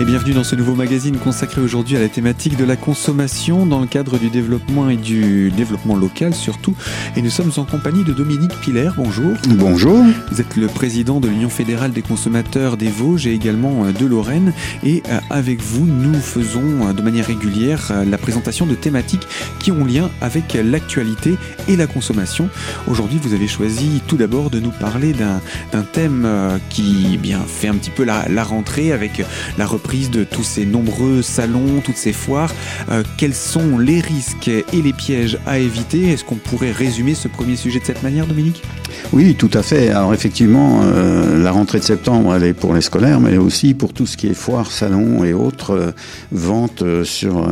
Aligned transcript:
Et 0.00 0.04
bienvenue 0.04 0.32
dans 0.32 0.44
ce 0.44 0.54
nouveau 0.54 0.76
magazine 0.76 1.16
consacré 1.16 1.60
aujourd'hui 1.60 1.96
à 1.96 2.00
la 2.00 2.08
thématique 2.08 2.56
de 2.56 2.64
la 2.64 2.76
consommation 2.76 3.66
dans 3.66 3.80
le 3.80 3.88
cadre 3.88 4.16
du 4.16 4.30
développement 4.30 4.88
et 4.88 4.96
du 4.96 5.50
développement 5.50 5.96
local 5.96 6.34
surtout. 6.34 6.76
Et 7.16 7.22
nous 7.22 7.30
sommes 7.30 7.50
en 7.56 7.64
compagnie 7.64 8.04
de 8.04 8.12
Dominique 8.12 8.52
Piller. 8.60 8.90
Bonjour. 8.96 9.32
Bonjour. 9.48 10.04
Vous 10.30 10.40
êtes 10.40 10.54
le 10.54 10.68
président 10.68 11.18
de 11.18 11.26
l'Union 11.26 11.48
fédérale 11.48 11.90
des 11.90 12.02
consommateurs 12.02 12.76
des 12.76 12.86
Vosges 12.86 13.26
et 13.26 13.34
également 13.34 13.86
euh, 13.86 13.92
de 13.92 14.06
Lorraine. 14.06 14.52
Et 14.84 15.02
euh, 15.08 15.18
avec 15.30 15.60
vous, 15.60 15.84
nous 15.84 16.14
faisons 16.14 16.86
euh, 16.86 16.92
de 16.92 17.02
manière 17.02 17.26
régulière 17.26 17.92
la 18.06 18.18
présentation 18.18 18.66
de 18.66 18.76
thématiques 18.76 19.26
qui 19.58 19.72
ont 19.72 19.84
lien 19.84 20.10
avec 20.20 20.54
l'actualité 20.54 21.34
et 21.66 21.74
la 21.74 21.88
consommation. 21.88 22.48
Aujourd'hui, 22.86 23.18
vous 23.20 23.34
avez 23.34 23.48
choisi 23.48 24.00
tout 24.06 24.16
d'abord 24.16 24.50
de 24.50 24.60
nous 24.60 24.70
parler 24.70 25.12
d'un 25.12 25.82
thème 25.92 26.28
qui 26.68 27.10
eh 27.14 27.16
bien 27.16 27.40
fait 27.40 27.66
un 27.66 27.74
petit 27.74 27.90
peu 27.90 28.04
la, 28.04 28.28
la 28.28 28.44
rentrée 28.44 28.92
avec 28.92 29.24
la 29.56 29.66
de 29.88 30.22
tous 30.22 30.44
ces 30.44 30.66
nombreux 30.66 31.22
salons, 31.22 31.80
toutes 31.82 31.96
ces 31.96 32.12
foires. 32.12 32.54
Euh, 32.90 33.02
quels 33.16 33.34
sont 33.34 33.78
les 33.78 34.00
risques 34.00 34.48
et 34.48 34.64
les 34.72 34.92
pièges 34.92 35.38
à 35.46 35.58
éviter? 35.58 36.10
Est-ce 36.10 36.24
qu'on 36.24 36.36
pourrait 36.36 36.72
résumer 36.72 37.14
ce 37.14 37.26
premier 37.26 37.56
sujet 37.56 37.80
de 37.80 37.86
cette 37.86 38.02
manière, 38.02 38.26
Dominique? 38.26 38.62
Oui, 39.12 39.34
tout 39.34 39.50
à 39.54 39.62
fait. 39.62 39.88
Alors 39.88 40.12
effectivement, 40.12 40.80
euh, 40.82 41.42
la 41.42 41.50
rentrée 41.50 41.78
de 41.78 41.84
septembre, 41.84 42.34
elle 42.34 42.44
est 42.44 42.52
pour 42.52 42.74
les 42.74 42.82
scolaires, 42.82 43.20
mais 43.20 43.38
aussi 43.38 43.72
pour 43.72 43.92
tout 43.92 44.06
ce 44.06 44.16
qui 44.16 44.26
est 44.26 44.34
foires, 44.34 44.70
salons 44.70 45.24
et 45.24 45.32
autres 45.32 45.70
euh, 45.70 45.90
ventes 46.30 46.84
sur, 47.04 47.46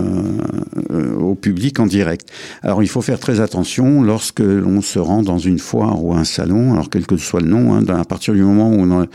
au 1.18 1.34
public 1.34 1.80
en 1.80 1.86
direct. 1.86 2.30
Alors 2.62 2.82
il 2.82 2.88
faut 2.88 3.00
faire 3.00 3.18
très 3.18 3.40
attention 3.40 4.02
lorsque 4.02 4.40
l'on 4.40 4.82
se 4.82 4.98
rend 4.98 5.22
dans 5.22 5.38
une 5.38 5.58
foire 5.58 6.04
ou 6.04 6.14
un 6.14 6.24
salon, 6.24 6.72
alors 6.72 6.90
quel 6.90 7.06
que 7.06 7.16
soit 7.16 7.40
le 7.40 7.48
nom, 7.48 7.74
hein, 7.74 7.82
à 7.88 8.04
partir 8.04 8.34
du 8.34 8.42
moment 8.42 8.68
où 8.70 8.80
on 8.80 9.02
est 9.02 9.08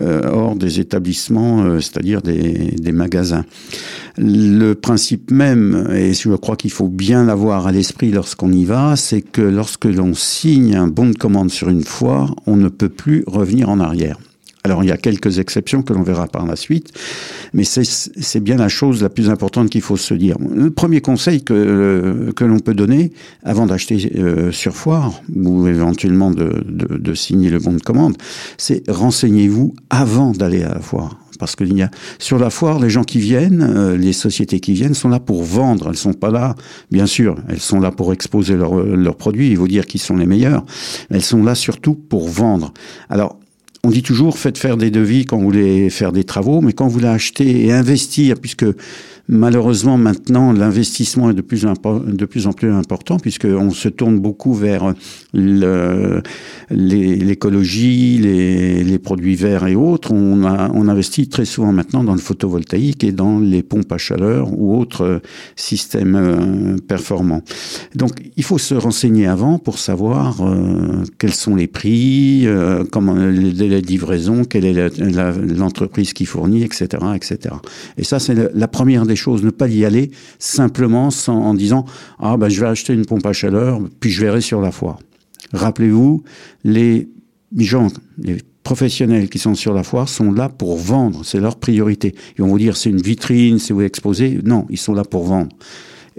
hors 0.00 0.56
des 0.56 0.80
établissements, 0.80 1.80
c'est-à-dire 1.80 2.22
des, 2.22 2.92
magasins. 2.92 3.44
Le 4.16 4.74
principe 4.74 5.30
même, 5.30 5.88
et 5.94 6.12
je 6.12 6.30
crois 6.30 6.56
qu'il 6.56 6.70
faut 6.70 6.88
bien 6.88 7.24
l'avoir 7.24 7.66
à 7.66 7.72
l'esprit 7.72 8.10
lorsqu'on 8.10 8.52
y 8.52 8.64
va, 8.64 8.96
c'est 8.96 9.22
que 9.22 9.42
lorsque 9.42 9.84
l'on 9.84 10.14
signe 10.14 10.74
un 10.74 10.88
bon 10.88 11.06
de 11.06 11.16
commande 11.16 11.50
sur 11.50 11.67
une 11.68 11.84
foire, 11.84 12.34
on 12.46 12.56
ne 12.56 12.68
peut 12.68 12.88
plus 12.88 13.24
revenir 13.26 13.68
en 13.68 13.80
arrière. 13.80 14.18
Alors 14.64 14.82
il 14.82 14.88
y 14.88 14.92
a 14.92 14.96
quelques 14.96 15.38
exceptions 15.38 15.82
que 15.82 15.92
l'on 15.92 16.02
verra 16.02 16.26
par 16.26 16.44
la 16.44 16.56
suite, 16.56 16.92
mais 17.54 17.64
c'est 17.64 18.40
bien 18.40 18.56
la 18.56 18.68
chose 18.68 19.02
la 19.02 19.08
plus 19.08 19.30
importante 19.30 19.70
qu'il 19.70 19.80
faut 19.82 19.96
se 19.96 20.14
dire. 20.14 20.36
Le 20.54 20.70
premier 20.70 21.00
conseil 21.00 21.42
que, 21.42 22.32
que 22.34 22.44
l'on 22.44 22.58
peut 22.58 22.74
donner 22.74 23.12
avant 23.44 23.66
d'acheter 23.66 24.12
euh, 24.16 24.52
sur 24.52 24.74
foire 24.74 25.22
ou 25.34 25.68
éventuellement 25.68 26.30
de 26.30 27.14
signer 27.14 27.50
le 27.50 27.60
bon 27.60 27.72
de 27.72 27.80
commande, 27.80 28.16
c'est 28.58 28.82
renseignez-vous 28.90 29.74
avant 29.90 30.32
d'aller 30.32 30.64
à 30.64 30.74
la 30.74 30.80
foire 30.80 31.16
parce 31.38 31.56
que 31.56 31.64
y 31.64 31.82
a, 31.82 31.90
sur 32.18 32.38
la 32.38 32.50
foire, 32.50 32.78
les 32.78 32.90
gens 32.90 33.04
qui 33.04 33.18
viennent, 33.18 33.62
euh, 33.62 33.96
les 33.96 34.12
sociétés 34.12 34.60
qui 34.60 34.72
viennent 34.72 34.94
sont 34.94 35.08
là 35.08 35.20
pour 35.20 35.42
vendre. 35.42 35.88
Elles 35.88 35.96
sont 35.96 36.12
pas 36.12 36.30
là, 36.30 36.54
bien 36.90 37.06
sûr, 37.06 37.36
elles 37.48 37.60
sont 37.60 37.80
là 37.80 37.90
pour 37.90 38.12
exposer 38.12 38.56
leurs 38.56 39.16
produits 39.16 39.52
et 39.52 39.54
vous 39.54 39.68
dire 39.68 39.86
qu'ils 39.86 40.00
sont 40.00 40.16
les 40.16 40.26
meilleurs. 40.26 40.64
Elles 41.10 41.22
sont 41.22 41.42
là 41.42 41.54
surtout 41.54 41.94
pour 41.94 42.28
vendre. 42.28 42.72
Alors, 43.08 43.38
on 43.84 43.90
dit 43.90 44.02
toujours 44.02 44.38
faites 44.38 44.58
faire 44.58 44.76
des 44.76 44.90
devis 44.90 45.24
quand 45.24 45.38
vous 45.38 45.44
voulez 45.44 45.88
faire 45.90 46.12
des 46.12 46.24
travaux, 46.24 46.60
mais 46.60 46.72
quand 46.72 46.86
vous 46.86 46.94
voulez 46.94 47.06
acheter 47.06 47.66
et 47.66 47.72
investir, 47.72 48.36
puisque 48.40 48.66
Malheureusement, 49.30 49.98
maintenant, 49.98 50.54
l'investissement 50.54 51.28
est 51.28 51.34
de 51.34 51.42
plus, 51.42 51.66
en 51.66 51.74
plus 52.52 52.72
important 52.72 53.18
puisqu'on 53.18 53.70
se 53.70 53.90
tourne 53.90 54.18
beaucoup 54.18 54.54
vers 54.54 54.94
l'écologie, 56.70 58.18
les, 58.18 58.98
produits 58.98 59.34
verts 59.34 59.66
et 59.66 59.76
autres. 59.76 60.12
On, 60.12 60.88
investit 60.88 61.28
très 61.28 61.44
souvent 61.44 61.72
maintenant 61.72 62.02
dans 62.02 62.14
le 62.14 62.20
photovoltaïque 62.20 63.04
et 63.04 63.12
dans 63.12 63.38
les 63.38 63.62
pompes 63.62 63.92
à 63.92 63.98
chaleur 63.98 64.48
ou 64.58 64.74
autres 64.74 65.20
systèmes 65.54 66.16
euh, 66.16 66.76
performants. 66.78 67.42
Donc, 67.94 68.12
il 68.36 68.44
faut 68.44 68.56
se 68.56 68.74
renseigner 68.74 69.26
avant 69.26 69.58
pour 69.58 69.78
savoir 69.78 70.40
euh, 70.40 71.04
quels 71.18 71.34
sont 71.34 71.54
les 71.54 71.66
prix, 71.66 72.46
euh, 72.46 72.84
comment 72.90 73.14
les 73.14 73.52
délais 73.52 73.82
de 73.82 73.86
livraison, 73.86 74.44
quelle 74.44 74.64
est 74.64 74.98
l'entreprise 74.98 76.14
qui 76.14 76.24
fournit, 76.24 76.62
etc., 76.64 76.86
etc. 77.14 77.54
Et 77.98 78.04
ça, 78.04 78.18
c'est 78.18 78.34
la 78.54 78.68
première 78.68 79.04
des 79.04 79.17
choses, 79.18 79.42
ne 79.42 79.50
pas 79.50 79.68
y 79.68 79.84
aller 79.84 80.10
simplement 80.38 81.10
en 81.26 81.54
disant 81.54 81.84
ah 82.18 82.36
ben 82.36 82.48
je 82.48 82.60
vais 82.60 82.66
acheter 82.66 82.94
une 82.94 83.04
pompe 83.04 83.26
à 83.26 83.32
chaleur 83.32 83.80
puis 84.00 84.10
je 84.10 84.20
verrai 84.20 84.40
sur 84.40 84.60
la 84.60 84.72
foire. 84.72 84.98
Rappelez-vous, 85.52 86.22
les 86.64 87.08
gens, 87.56 87.88
les 88.18 88.38
professionnels 88.62 89.30
qui 89.30 89.38
sont 89.38 89.54
sur 89.54 89.72
la 89.72 89.82
foire 89.82 90.08
sont 90.08 90.30
là 90.30 90.50
pour 90.50 90.76
vendre, 90.76 91.24
c'est 91.24 91.40
leur 91.40 91.56
priorité. 91.56 92.14
Ils 92.36 92.42
vont 92.42 92.48
vous 92.48 92.58
dire 92.58 92.76
c'est 92.76 92.90
une 92.90 93.00
vitrine, 93.00 93.58
c'est 93.58 93.72
où 93.72 93.80
exposer. 93.80 94.40
Non, 94.44 94.66
ils 94.68 94.78
sont 94.78 94.92
là 94.92 95.04
pour 95.04 95.24
vendre. 95.24 95.48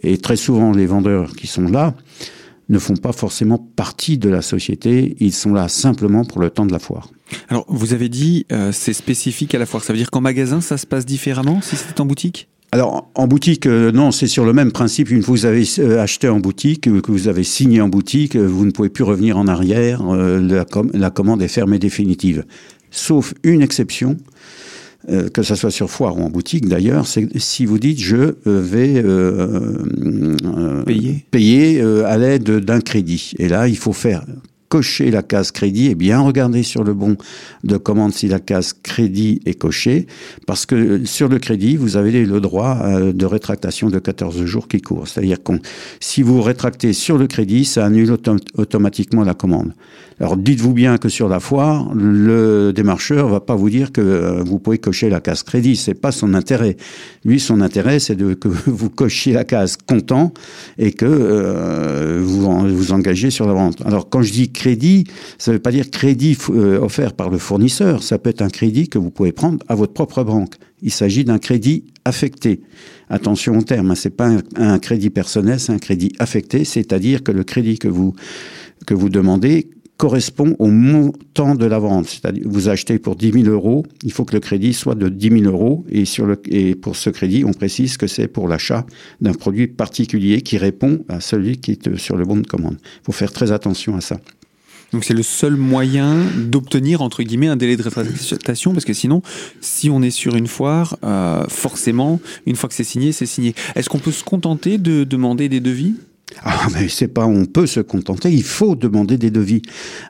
Et 0.01 0.17
très 0.17 0.35
souvent, 0.35 0.71
les 0.71 0.85
vendeurs 0.85 1.35
qui 1.35 1.47
sont 1.47 1.67
là 1.67 1.93
ne 2.69 2.79
font 2.79 2.95
pas 2.95 3.11
forcément 3.11 3.57
partie 3.75 4.17
de 4.17 4.29
la 4.29 4.41
société, 4.41 5.15
ils 5.19 5.33
sont 5.33 5.53
là 5.53 5.67
simplement 5.67 6.23
pour 6.23 6.39
le 6.39 6.49
temps 6.49 6.65
de 6.65 6.71
la 6.71 6.79
foire. 6.79 7.09
Alors, 7.49 7.65
vous 7.67 7.93
avez 7.93 8.09
dit, 8.09 8.45
euh, 8.51 8.71
c'est 8.71 8.93
spécifique 8.93 9.53
à 9.55 9.59
la 9.59 9.65
foire, 9.65 9.83
ça 9.83 9.93
veut 9.93 9.99
dire 9.99 10.11
qu'en 10.11 10.21
magasin, 10.21 10.61
ça 10.61 10.77
se 10.77 10.85
passe 10.85 11.05
différemment 11.05 11.61
si 11.61 11.75
c'est 11.75 11.99
en 11.99 12.05
boutique? 12.05 12.47
Alors 12.71 13.09
en 13.15 13.27
boutique, 13.27 13.65
euh, 13.65 13.91
non, 13.91 14.11
c'est 14.11 14.27
sur 14.27 14.45
le 14.45 14.53
même 14.53 14.71
principe. 14.71 15.09
Une 15.09 15.23
fois 15.23 15.33
que 15.33 15.39
vous 15.39 15.45
avez 15.47 15.63
euh, 15.79 16.01
acheté 16.01 16.29
en 16.29 16.39
boutique, 16.39 16.87
euh, 16.87 17.01
que 17.01 17.11
vous 17.11 17.27
avez 17.27 17.43
signé 17.43 17.81
en 17.81 17.89
boutique, 17.89 18.35
vous 18.35 18.65
ne 18.65 18.71
pouvez 18.71 18.89
plus 18.89 19.03
revenir 19.03 19.37
en 19.37 19.47
arrière. 19.47 20.03
La, 20.03 20.65
la, 20.93 21.09
commande 21.09 21.41
est 21.41 21.47
fermée 21.47 21.79
définitive. 21.79 22.45
Sauf 22.91 23.33
une 23.43 23.61
exception, 23.61 24.17
que 25.33 25.43
ce 25.43 25.55
soit 25.55 25.71
sur 25.71 25.89
foire 25.89 26.17
ou 26.17 26.21
en 26.21 26.29
boutique 26.29 26.67
d'ailleurs, 26.67 27.07
c'est 27.07 27.27
si 27.37 27.65
vous 27.65 27.79
dites 27.79 27.99
je 27.99 28.33
vais 28.45 29.03
payer, 30.85 31.25
payer 31.31 31.81
à 31.81 32.17
l'aide 32.17 32.43
d'un 32.43 32.81
crédit. 32.81 33.33
Et 33.37 33.47
là, 33.47 33.67
il 33.67 33.77
faut 33.77 33.93
faire 33.93 34.25
cocher 34.69 35.11
la 35.11 35.23
case 35.23 35.51
crédit 35.51 35.87
et 35.87 35.95
bien 35.95 36.19
regarder 36.19 36.63
sur 36.63 36.83
le 36.83 36.93
bon 36.93 37.17
de 37.63 37.77
commande 37.77 38.13
si 38.13 38.27
la 38.27 38.39
case 38.39 38.73
crédit 38.81 39.41
est 39.45 39.55
cochée, 39.55 40.07
parce 40.45 40.65
que 40.65 41.03
sur 41.05 41.27
le 41.27 41.39
crédit, 41.39 41.75
vous 41.75 41.97
avez 41.97 42.25
le 42.25 42.39
droit 42.39 42.77
euh, 42.83 43.11
de 43.11 43.25
rétractation 43.25 43.89
de 43.89 43.99
14 43.99 44.45
jours 44.45 44.67
qui 44.67 44.79
court. 44.81 45.07
C'est-à-dire 45.07 45.43
que 45.43 45.53
si 45.99 46.21
vous 46.21 46.41
rétractez 46.41 46.93
sur 46.93 47.17
le 47.17 47.27
crédit, 47.27 47.65
ça 47.65 47.85
annule 47.85 48.15
automatiquement 48.55 49.23
la 49.23 49.33
commande. 49.33 49.73
Alors 50.19 50.35
dites-vous 50.35 50.73
bien 50.73 50.97
que 50.97 51.07
sur 51.07 51.29
la 51.29 51.39
foire, 51.39 51.93
le 51.95 52.73
démarcheur 52.73 53.29
va 53.29 53.39
pas 53.39 53.55
vous 53.55 53.69
dire 53.69 53.93
que 53.93 54.01
euh, 54.01 54.43
vous 54.43 54.59
pouvez 54.59 54.77
cocher 54.77 55.09
la 55.09 55.21
case 55.21 55.43
crédit, 55.43 55.77
c'est 55.77 55.93
pas 55.93 56.11
son 56.11 56.33
intérêt. 56.33 56.75
Lui, 57.23 57.39
son 57.39 57.61
intérêt, 57.61 57.99
c'est 57.99 58.17
que 58.17 58.47
vous 58.65 58.89
cochiez 58.89 59.31
la 59.31 59.45
case 59.45 59.77
comptant 59.77 60.33
et 60.77 60.91
que 60.91 61.05
euh, 61.05 62.21
vous 62.21 62.67
vous 62.67 62.91
engagez 62.91 63.29
sur 63.29 63.47
la 63.47 63.53
vente. 63.53 63.81
Alors 63.85 64.09
quand 64.09 64.21
je 64.21 64.33
dis 64.33 64.49
crédit, 64.59 65.05
ça 65.37 65.51
ne 65.51 65.55
veut 65.55 65.61
pas 65.61 65.71
dire 65.71 65.89
crédit 65.89 66.37
euh, 66.49 66.79
offert 66.79 67.13
par 67.13 67.29
le 67.29 67.37
fournisseur, 67.37 68.03
ça 68.03 68.19
peut 68.19 68.29
être 68.29 68.41
un 68.41 68.49
crédit 68.49 68.89
que 68.89 68.99
vous 68.99 69.09
pouvez 69.09 69.31
prendre 69.31 69.57
à 69.69 69.75
votre 69.75 69.93
propre 69.93 70.23
banque. 70.23 70.55
Il 70.81 70.91
s'agit 70.91 71.23
d'un 71.23 71.39
crédit 71.39 71.85
affecté. 72.05 72.61
Attention 73.09 73.57
au 73.57 73.61
terme, 73.61 73.91
hein, 73.91 73.95
c'est 73.95 74.15
pas 74.15 74.29
un, 74.55 74.79
crédit 74.79 75.09
personnel, 75.09 75.59
c'est 75.59 75.71
un 75.71 75.79
crédit 75.79 76.11
affecté, 76.19 76.65
c'est-à-dire 76.65 77.23
que 77.23 77.31
le 77.31 77.43
crédit 77.43 77.79
que 77.79 77.87
vous 77.87 78.13
que 78.85 78.93
vous 78.93 79.09
demandez 79.09 79.69
correspond 79.97 80.55
au 80.59 80.67
montant 80.67 81.55
de 81.55 81.65
la 81.65 81.77
vente. 81.77 82.07
C'est-à-dire, 82.07 82.43
vous 82.45 82.69
achetez 82.69 82.99
pour 82.99 83.17
10 83.17 83.43
000 83.43 83.45
euros, 83.47 83.85
il 84.03 84.13
faut 84.13 84.23
que 84.23 84.33
le 84.33 84.39
crédit 84.39 84.73
soit 84.73 84.95
de 84.95 85.09
10 85.09 85.41
000 85.41 85.43
euros. 85.43 85.85
Et, 85.89 86.05
sur 86.05 86.25
le, 86.25 86.39
et 86.47 86.75
pour 86.75 86.95
ce 86.95 87.09
crédit, 87.09 87.43
on 87.43 87.51
précise 87.51 87.97
que 87.97 88.07
c'est 88.07 88.29
pour 88.29 88.47
l'achat 88.47 88.85
d'un 89.19 89.33
produit 89.33 89.67
particulier 89.67 90.41
qui 90.41 90.57
répond 90.57 91.03
à 91.09 91.19
celui 91.19 91.57
qui 91.57 91.71
est 91.71 91.97
sur 91.97 92.15
le 92.15 92.23
bon 92.23 92.37
de 92.37 92.47
commande. 92.47 92.77
Il 92.81 93.05
faut 93.07 93.11
faire 93.11 93.33
très 93.33 93.51
attention 93.51 93.97
à 93.97 94.01
ça. 94.01 94.19
Donc 94.93 95.03
c'est 95.03 95.13
le 95.13 95.23
seul 95.23 95.55
moyen 95.55 96.17
d'obtenir 96.35 97.01
entre 97.01 97.23
guillemets 97.23 97.47
un 97.47 97.55
délai 97.55 97.77
de 97.77 97.83
rétractation 97.83 98.73
parce 98.73 98.85
que 98.85 98.93
sinon, 98.93 99.21
si 99.61 99.89
on 99.89 100.01
est 100.01 100.11
sur 100.11 100.35
une 100.35 100.47
foire, 100.47 100.97
euh, 101.03 101.45
forcément, 101.47 102.19
une 102.45 102.55
fois 102.55 102.69
que 102.69 102.75
c'est 102.75 102.83
signé, 102.83 103.11
c'est 103.11 103.25
signé. 103.25 103.53
Est-ce 103.75 103.89
qu'on 103.89 103.99
peut 103.99 104.11
se 104.11 104.23
contenter 104.23 104.77
de 104.77 105.03
demander 105.03 105.49
des 105.49 105.59
devis? 105.59 105.93
Ah, 106.43 106.67
mais 106.73 106.87
c'est 106.87 107.07
pas, 107.07 107.25
on 107.25 107.45
peut 107.45 107.65
se 107.65 107.79
contenter, 107.79 108.31
il 108.31 108.43
faut 108.43 108.75
demander 108.75 109.17
des 109.17 109.31
devis. 109.31 109.61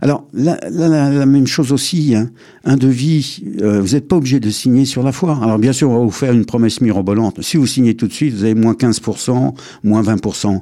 Alors, 0.01 0.25
la, 0.33 0.59
la, 0.69 1.25
même 1.25 1.47
chose 1.47 1.71
aussi, 1.71 2.13
hein. 2.13 2.29
un 2.65 2.75
devis, 2.75 3.41
euh, 3.61 3.79
vous 3.79 3.93
n'êtes 3.93 4.07
pas 4.07 4.17
obligé 4.17 4.39
de 4.39 4.49
signer 4.49 4.85
sur 4.85 5.01
la 5.01 5.11
foire. 5.11 5.41
Alors, 5.43 5.57
bien 5.57 5.73
sûr, 5.73 5.89
on 5.89 5.97
va 5.97 6.03
vous 6.03 6.11
faire 6.11 6.33
une 6.33 6.45
promesse 6.45 6.81
mirobolante. 6.81 7.41
Si 7.41 7.57
vous 7.57 7.65
signez 7.65 7.95
tout 7.95 8.07
de 8.07 8.13
suite, 8.13 8.35
vous 8.35 8.43
avez 8.43 8.53
moins 8.53 8.73
15%, 8.73 9.53
moins 9.83 10.03
20%. 10.03 10.61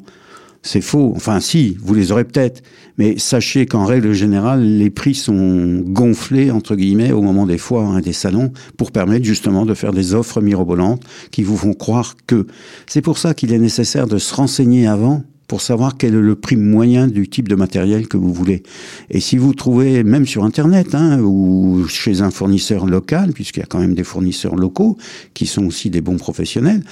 C'est 0.64 0.82
faux. 0.82 1.14
Enfin, 1.16 1.40
si, 1.40 1.78
vous 1.82 1.94
les 1.94 2.12
aurez 2.12 2.26
peut-être. 2.26 2.62
Mais 2.98 3.18
sachez 3.18 3.66
qu'en 3.66 3.86
règle 3.86 4.14
générale, 4.14 4.64
les 4.64 4.90
prix 4.90 5.14
sont 5.14 5.84
gonflés, 5.86 6.52
entre 6.52 6.76
guillemets, 6.76 7.12
au 7.12 7.22
moment 7.22 7.46
des 7.46 7.58
foires 7.58 7.94
et 7.94 7.98
hein, 7.98 8.02
des 8.02 8.14
salons, 8.14 8.52
pour 8.76 8.92
permettre 8.92 9.26
justement 9.26 9.66
de 9.66 9.74
faire 9.74 9.94
des 9.94 10.14
offres 10.14 10.42
mirobolantes 10.42 11.04
qui 11.32 11.44
vous 11.44 11.58
font 11.58 11.74
croire 11.74 12.16
que. 12.26 12.48
C'est 12.88 13.02
pour 13.02 13.18
ça 13.18 13.34
qu'il 13.34 13.54
est 13.54 13.60
nécessaire 13.60 14.08
de 14.08 14.18
se 14.18 14.34
renseigner 14.34 14.88
avant 14.88 15.24
pour 15.48 15.62
savoir 15.62 15.98
quel 15.98 16.14
est 16.14 16.22
le 16.22 16.36
prix 16.36 16.58
moyen 16.58 17.08
du 17.08 17.30
type 17.30 17.48
de 17.48 17.56
matériel 17.56 18.08
que 18.08 18.18
vous 18.18 18.34
voulez. 18.34 18.64
Et 19.10 19.20
si 19.20 19.38
vous 19.38 19.54
trouvez, 19.54 20.04
même 20.04 20.26
sur 20.26 20.44
Internet, 20.44 20.94
hein, 20.94 21.20
ou 21.22 21.86
chez 21.88 22.22
un 22.22 22.32
fournisseur 22.32 22.86
local, 22.86 23.32
puisqu'il 23.32 23.62
y 23.62 23.64
a 23.64 23.66
quand 23.66 23.80
même 23.80 23.96
des 23.96 24.04
fournisseurs 24.04 24.56
locaux 24.56 24.98
qui 25.34 25.46
sont 25.46 25.66
aussi 25.66 25.90
des 25.90 26.02
bons 26.02 26.18
professionnels, 26.18 26.84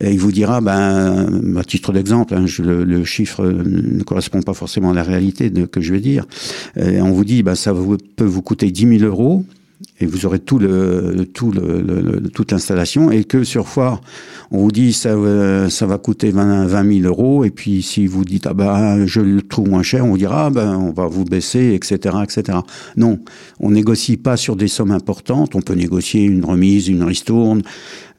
il 0.00 0.18
vous 0.18 0.32
dira, 0.32 0.60
ben, 0.60 1.56
à 1.56 1.64
titre 1.64 1.92
d'exemple, 1.92 2.34
hein, 2.34 2.46
le, 2.58 3.04
chiffre 3.04 3.46
ne 3.46 4.02
correspond 4.02 4.42
pas 4.42 4.54
forcément 4.54 4.90
à 4.90 4.94
la 4.94 5.02
réalité 5.02 5.50
de, 5.50 5.64
que 5.64 5.80
je 5.80 5.92
vais 5.92 6.00
dire, 6.00 6.26
et 6.76 7.00
on 7.00 7.12
vous 7.12 7.24
dit, 7.24 7.42
ben, 7.42 7.54
ça 7.54 7.72
peut 8.16 8.24
vous 8.24 8.42
coûter 8.42 8.70
10 8.70 8.98
000 8.98 9.04
euros, 9.04 9.44
et 10.00 10.06
vous 10.06 10.26
aurez 10.26 10.38
tout 10.38 10.58
le, 10.58 11.26
tout 11.32 11.52
le, 11.52 12.22
toute 12.32 12.52
l'installation. 12.52 13.10
Et 13.10 13.24
que 13.24 13.44
sur 13.44 13.68
foire 13.68 14.00
on 14.50 14.58
vous 14.58 14.72
dit 14.72 14.92
ça 14.92 15.14
ça 15.68 15.86
va 15.86 15.98
coûter 15.98 16.30
20, 16.30 16.66
20 16.66 17.00
000 17.02 17.06
euros. 17.06 17.44
Et 17.44 17.50
puis 17.50 17.82
si 17.82 18.06
vous 18.06 18.24
dites 18.24 18.46
ah 18.46 18.54
ben 18.54 19.06
je 19.06 19.20
le 19.20 19.42
trouve 19.42 19.68
moins 19.68 19.82
cher 19.82 20.04
on 20.04 20.10
vous 20.10 20.18
dira 20.18 20.46
ah 20.46 20.50
ben 20.50 20.76
on 20.76 20.92
va 20.92 21.06
vous 21.06 21.24
baisser 21.24 21.74
etc 21.74 22.16
etc 22.22 22.58
non 22.96 23.20
on 23.60 23.70
négocie 23.70 24.16
pas 24.16 24.36
sur 24.36 24.56
des 24.56 24.68
sommes 24.68 24.90
importantes. 24.90 25.54
On 25.54 25.62
peut 25.62 25.74
négocier 25.74 26.24
une 26.24 26.44
remise 26.44 26.88
une 26.88 27.04
ristourne 27.04 27.62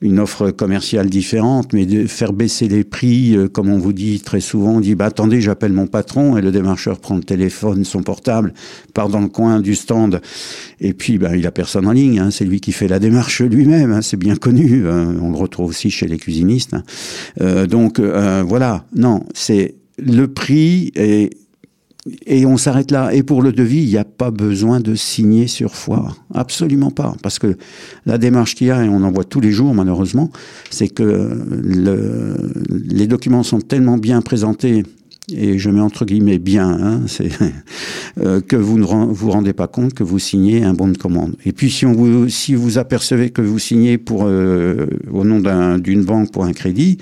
une 0.01 0.19
offre 0.19 0.49
commerciale 0.49 1.09
différente, 1.09 1.73
mais 1.73 1.85
de 1.85 2.07
faire 2.07 2.33
baisser 2.33 2.67
les 2.67 2.83
prix, 2.83 3.35
euh, 3.35 3.47
comme 3.47 3.69
on 3.69 3.77
vous 3.77 3.93
dit 3.93 4.19
très 4.19 4.41
souvent, 4.41 4.73
on 4.73 4.79
dit 4.79 4.95
bah 4.95 5.05
attendez, 5.05 5.41
j'appelle 5.41 5.73
mon 5.73 5.85
patron 5.85 6.37
et 6.37 6.41
le 6.41 6.51
démarcheur 6.51 6.99
prend 6.99 7.15
le 7.15 7.23
téléphone, 7.23 7.85
son 7.85 8.01
portable, 8.01 8.53
part 8.95 9.09
dans 9.09 9.21
le 9.21 9.27
coin 9.27 9.59
du 9.59 9.75
stand. 9.75 10.19
Et 10.79 10.93
puis 10.93 11.19
bah, 11.19 11.35
il 11.35 11.45
a 11.45 11.51
en 11.75 11.91
ligne, 11.91 12.19
hein, 12.19 12.31
c'est 12.31 12.45
lui 12.45 12.59
qui 12.59 12.71
fait 12.71 12.87
la 12.87 12.99
démarche 12.99 13.41
lui-même, 13.41 13.91
hein, 13.91 14.01
c'est 14.01 14.17
bien 14.17 14.35
connu, 14.35 14.87
hein, 14.87 15.15
on 15.21 15.31
le 15.31 15.37
retrouve 15.37 15.69
aussi 15.69 15.89
chez 15.89 16.07
les 16.07 16.17
cuisinistes. 16.17 16.75
Euh, 17.41 17.67
donc 17.67 17.99
euh, 17.99 18.43
voilà, 18.45 18.85
non, 18.95 19.23
c'est 19.33 19.75
le 19.97 20.27
prix 20.27 20.91
et 20.95 21.29
et 22.25 22.45
on 22.47 22.57
s'arrête 22.57 22.89
là. 22.89 23.13
Et 23.13 23.21
pour 23.21 23.43
le 23.43 23.51
devis, 23.51 23.83
il 23.83 23.89
n'y 23.89 23.97
a 23.97 24.03
pas 24.03 24.31
besoin 24.31 24.79
de 24.79 24.95
signer 24.95 25.45
sur 25.45 25.75
foire. 25.75 26.25
Absolument 26.33 26.89
pas. 26.89 27.15
Parce 27.21 27.37
que 27.37 27.57
la 28.07 28.17
démarche 28.17 28.55
qu'il 28.55 28.67
y 28.67 28.71
a, 28.71 28.83
et 28.83 28.89
on 28.89 29.03
en 29.03 29.11
voit 29.11 29.23
tous 29.23 29.39
les 29.39 29.51
jours 29.51 29.75
malheureusement, 29.75 30.31
c'est 30.71 30.87
que 30.87 31.03
le, 31.63 32.35
les 32.69 33.05
documents 33.05 33.43
sont 33.43 33.61
tellement 33.61 33.97
bien 33.97 34.21
présentés 34.21 34.83
et 35.37 35.57
je 35.57 35.69
mets 35.69 35.81
entre 35.81 36.05
guillemets 36.05 36.39
bien, 36.39 36.69
hein, 36.69 37.01
euh, 38.19 38.41
que 38.41 38.55
vous 38.55 38.77
ne 38.77 38.85
vous 38.85 39.31
rendez 39.31 39.53
pas 39.53 39.67
compte 39.67 39.93
que 39.93 40.03
vous 40.03 40.19
signez 40.19 40.63
un 40.63 40.73
bon 40.73 40.87
de 40.87 40.97
commande. 40.97 41.35
Et 41.45 41.51
puis 41.51 41.69
si 41.69 41.85
on 41.85 41.93
vous 41.93 42.29
si 42.29 42.55
vous 42.55 42.77
apercevez 42.77 43.29
que 43.29 43.41
vous 43.41 43.59
signez 43.59 43.97
pour 43.97 44.23
euh, 44.25 44.87
au 45.11 45.23
nom 45.23 45.39
d'une 45.77 46.03
banque 46.03 46.31
pour 46.31 46.45
un 46.45 46.53
crédit, 46.53 46.97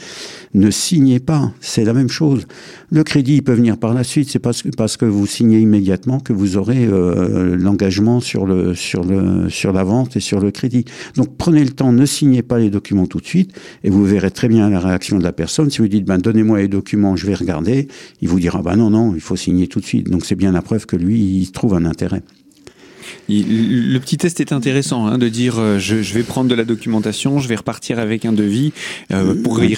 ne 0.54 0.72
signez 0.72 1.20
pas. 1.20 1.52
C'est 1.60 1.84
la 1.84 1.94
même 1.94 2.10
chose. 2.10 2.48
Le 2.92 3.04
crédit 3.04 3.42
peut 3.42 3.54
venir 3.54 3.78
par 3.78 3.94
la 3.94 4.04
suite. 4.04 4.30
C'est 4.30 4.40
parce 4.40 4.64
que 4.64 4.70
parce 4.70 4.98
que 4.98 5.06
vous 5.06 5.28
signez 5.28 5.60
immédiatement 5.60 6.20
que 6.20 6.34
vous 6.34 6.58
aurez 6.58 6.86
euh, 6.86 7.56
l'engagement 7.56 8.20
sur 8.20 8.46
le 8.46 8.74
sur 8.74 9.04
le 9.04 9.50
sur 9.50 9.74
la 9.74 9.84
vente 9.84 10.16
et 10.16 10.20
sur 10.20 10.40
le 10.40 10.52
crédit. 10.52 10.86
Donc 11.16 11.38
prenez 11.38 11.64
le 11.64 11.72
temps, 11.72 11.92
ne 11.92 12.06
signez 12.06 12.42
pas 12.42 12.58
les 12.58 12.70
documents 12.70 13.06
tout 13.06 13.20
de 13.20 13.26
suite 13.26 13.54
et 13.84 13.90
vous 13.90 14.04
verrez 14.06 14.31
très 14.31 14.48
bien 14.48 14.70
la 14.70 14.80
réaction 14.80 15.18
de 15.18 15.24
la 15.24 15.34
personne. 15.34 15.70
Si 15.70 15.80
vous 15.80 15.88
dites 15.88 16.06
ben 16.06 16.18
donnez-moi 16.18 16.60
les 16.60 16.68
documents, 16.68 17.16
je 17.16 17.28
vais 17.28 17.36
regarder 17.36 17.88
il 18.21 18.30
vous 18.30 18.39
dira 18.39 18.62
bah 18.62 18.75
non, 18.75 18.89
non, 18.89 19.16
il 19.16 19.21
faut 19.21 19.36
signer 19.36 19.68
tout 19.68 19.80
de 19.80 19.86
suite. 19.86 20.10
Donc 20.10 20.25
c'est 20.25 20.36
bien 20.36 20.51
la 20.51 20.62
preuve 20.62 20.86
que 20.86 20.95
lui, 20.95 21.19
il 21.19 21.51
trouve 21.51 21.74
un 21.74 21.86
intérêt. 21.86 22.24
Le 23.29 23.97
petit 24.00 24.17
test 24.17 24.39
est 24.39 24.51
intéressant 24.51 25.06
hein, 25.06 25.17
de 25.17 25.29
dire 25.29 25.59
euh, 25.59 25.77
je, 25.79 25.95
vais 26.13 26.23
prendre 26.23 26.50
de 26.50 26.56
la 26.56 26.63
documentation, 26.63 27.39
je 27.39 27.47
vais 27.47 27.56
repartir 27.56 28.00
avec 28.00 28.25
un 28.25 28.33
devis 28.33 28.73
euh, 29.11 29.35
pour 29.44 29.63
y, 29.63 29.75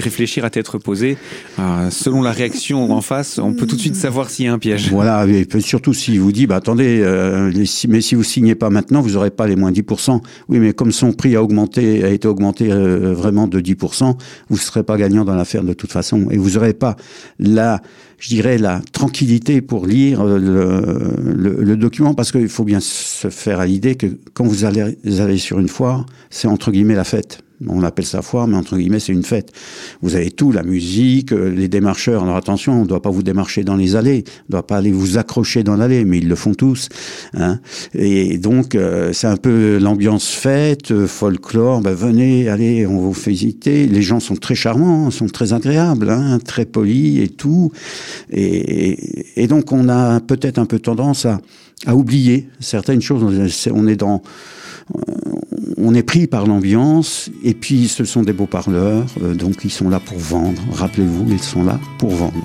réfléchir 0.00 0.44
à 0.44 0.50
tête 0.50 0.68
reposée. 0.68 1.16
Euh, 1.58 1.90
selon 1.90 2.22
la 2.22 2.32
réaction 2.32 2.92
en 2.92 3.00
face, 3.00 3.38
on 3.38 3.54
peut 3.54 3.66
tout 3.66 3.76
de 3.76 3.80
suite 3.80 3.96
savoir 3.96 4.28
s'il 4.30 4.46
y 4.46 4.48
a 4.48 4.52
un 4.52 4.58
piège. 4.58 4.90
Voilà, 4.90 5.26
et 5.26 5.46
surtout 5.60 5.94
s'il 5.94 6.20
vous 6.20 6.32
dit 6.32 6.46
bah 6.46 6.56
attendez, 6.56 7.02
mais 7.88 8.00
si 8.00 8.14
vous 8.14 8.24
signez 8.24 8.54
pas 8.54 8.70
maintenant, 8.70 9.00
vous 9.00 9.12
n'aurez 9.12 9.30
pas 9.30 9.46
les 9.46 9.56
moins 9.56 9.72
10%. 9.72 10.20
Oui, 10.48 10.58
mais 10.58 10.72
comme 10.72 10.92
son 10.92 11.12
prix 11.12 11.36
a 11.36 11.42
augmenté, 11.42 12.04
a 12.04 12.10
été 12.10 12.28
augmenté 12.28 12.68
vraiment 12.68 13.46
de 13.46 13.60
10%, 13.60 14.16
vous 14.48 14.56
ne 14.56 14.60
serez 14.60 14.82
pas 14.82 14.96
gagnant 14.96 15.24
dans 15.24 15.34
l'affaire 15.34 15.64
de 15.64 15.72
toute 15.72 15.92
façon, 15.92 16.28
et 16.30 16.36
vous 16.36 16.50
n'aurez 16.50 16.74
pas 16.74 16.96
la 17.38 17.80
je 18.22 18.28
dirais, 18.28 18.56
la 18.56 18.80
tranquillité 18.92 19.60
pour 19.60 19.84
lire 19.84 20.24
le, 20.24 21.02
le, 21.34 21.76
document, 21.76 22.14
parce 22.14 22.30
qu'il 22.30 22.48
faut 22.48 22.61
bien 22.64 22.80
se 22.80 23.28
faire 23.30 23.60
à 23.60 23.66
l'idée 23.66 23.94
que 23.94 24.06
quand 24.34 24.44
vous 24.44 24.64
allez, 24.64 25.38
sur 25.38 25.58
une 25.58 25.68
foire, 25.68 26.06
c'est 26.30 26.48
entre 26.48 26.70
guillemets 26.70 26.94
la 26.94 27.04
fête 27.04 27.42
on 27.68 27.82
appelle 27.82 28.04
ça 28.04 28.22
foire, 28.22 28.46
mais 28.46 28.56
entre 28.56 28.76
guillemets, 28.76 29.00
c'est 29.00 29.12
une 29.12 29.22
fête. 29.22 29.52
Vous 30.00 30.14
avez 30.14 30.30
tout, 30.30 30.52
la 30.52 30.62
musique, 30.62 31.32
euh, 31.32 31.50
les 31.50 31.68
démarcheurs. 31.68 32.22
Alors 32.22 32.36
attention, 32.36 32.72
on 32.72 32.82
ne 32.82 32.86
doit 32.86 33.02
pas 33.02 33.10
vous 33.10 33.22
démarcher 33.22 33.64
dans 33.64 33.76
les 33.76 33.96
allées, 33.96 34.24
on 34.26 34.44
ne 34.48 34.52
doit 34.52 34.66
pas 34.66 34.76
aller 34.76 34.90
vous 34.90 35.18
accrocher 35.18 35.62
dans 35.62 35.76
l'allée, 35.76 36.04
mais 36.04 36.18
ils 36.18 36.28
le 36.28 36.34
font 36.34 36.54
tous. 36.54 36.88
Hein. 37.34 37.60
Et 37.94 38.38
donc, 38.38 38.74
euh, 38.74 39.12
c'est 39.12 39.26
un 39.26 39.36
peu 39.36 39.78
l'ambiance 39.78 40.28
fête, 40.28 40.90
euh, 40.90 41.06
folklore. 41.06 41.80
Ben, 41.80 41.94
venez, 41.94 42.48
allez, 42.48 42.86
on 42.86 42.98
vous 42.98 43.14
fait 43.14 43.30
visiter. 43.30 43.86
Les 43.86 44.02
gens 44.02 44.20
sont 44.20 44.36
très 44.36 44.54
charmants, 44.54 45.10
sont 45.10 45.26
très 45.26 45.52
agréables, 45.52 46.10
hein, 46.10 46.38
très 46.44 46.64
polis 46.64 47.22
et 47.22 47.28
tout. 47.28 47.72
Et 48.30 49.46
donc, 49.48 49.72
on 49.72 49.88
a 49.88 50.20
peut-être 50.20 50.58
un 50.58 50.66
peu 50.66 50.78
tendance 50.78 51.26
à, 51.26 51.40
à 51.86 51.94
oublier 51.94 52.48
certaines 52.60 53.02
choses. 53.02 53.22
On 53.72 53.86
est 53.86 53.96
dans 53.96 54.22
on 55.76 55.94
est 55.94 56.02
pris 56.02 56.26
par 56.26 56.46
l'ambiance, 56.46 57.30
et 57.42 57.54
puis 57.54 57.88
ce 57.88 58.04
sont 58.04 58.22
des 58.22 58.32
beaux 58.32 58.46
parleurs, 58.46 59.06
euh, 59.22 59.34
donc 59.34 59.64
ils 59.64 59.70
sont 59.70 59.88
là 59.88 60.00
pour 60.00 60.18
vendre. 60.18 60.60
Rappelez-vous, 60.72 61.26
ils 61.30 61.42
sont 61.42 61.64
là 61.64 61.78
pour 61.98 62.10
vendre. 62.10 62.44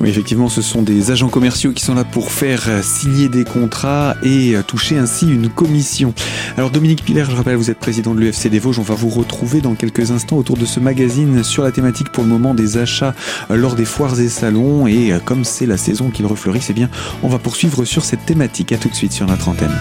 Oui, 0.00 0.08
effectivement, 0.08 0.48
ce 0.48 0.60
sont 0.60 0.82
des 0.82 1.10
agents 1.10 1.28
commerciaux 1.28 1.72
qui 1.72 1.84
sont 1.84 1.94
là 1.94 2.04
pour 2.04 2.30
faire 2.30 2.64
euh, 2.68 2.82
signer 2.82 3.28
des 3.28 3.44
contrats 3.44 4.16
et 4.22 4.56
euh, 4.56 4.62
toucher 4.62 4.98
ainsi 4.98 5.26
une 5.26 5.48
commission. 5.48 6.12
Alors 6.56 6.70
Dominique 6.70 7.04
Piller, 7.04 7.24
je 7.24 7.34
rappelle, 7.34 7.56
vous 7.56 7.70
êtes 7.70 7.78
président 7.78 8.14
de 8.14 8.20
l'UFC 8.20 8.48
des 8.48 8.58
Vosges. 8.58 8.78
On 8.78 8.82
va 8.82 8.94
vous 8.94 9.08
retrouver 9.08 9.60
dans 9.60 9.74
quelques 9.74 10.10
instants 10.10 10.36
autour 10.36 10.56
de 10.56 10.66
ce 10.66 10.80
magazine 10.80 11.42
sur 11.44 11.62
la 11.62 11.72
thématique 11.72 12.10
pour 12.10 12.24
le 12.24 12.30
moment 12.30 12.54
des 12.54 12.76
achats 12.76 13.14
lors 13.48 13.74
des 13.74 13.84
foires 13.84 14.18
et 14.20 14.28
salons. 14.28 14.86
Et 14.86 15.12
comme 15.24 15.44
c'est 15.44 15.66
la 15.66 15.76
saison 15.76 16.10
qu'il 16.10 16.26
refleurit, 16.26 16.60
c'est 16.60 16.72
bien, 16.72 16.90
on 17.22 17.28
va 17.28 17.38
poursuivre 17.38 17.84
sur 17.84 18.04
cette 18.04 18.26
thématique. 18.26 18.72
À 18.72 18.78
tout 18.78 18.88
de 18.88 18.94
suite 18.94 19.12
sur 19.12 19.26
notre 19.26 19.48
antenne. 19.48 19.74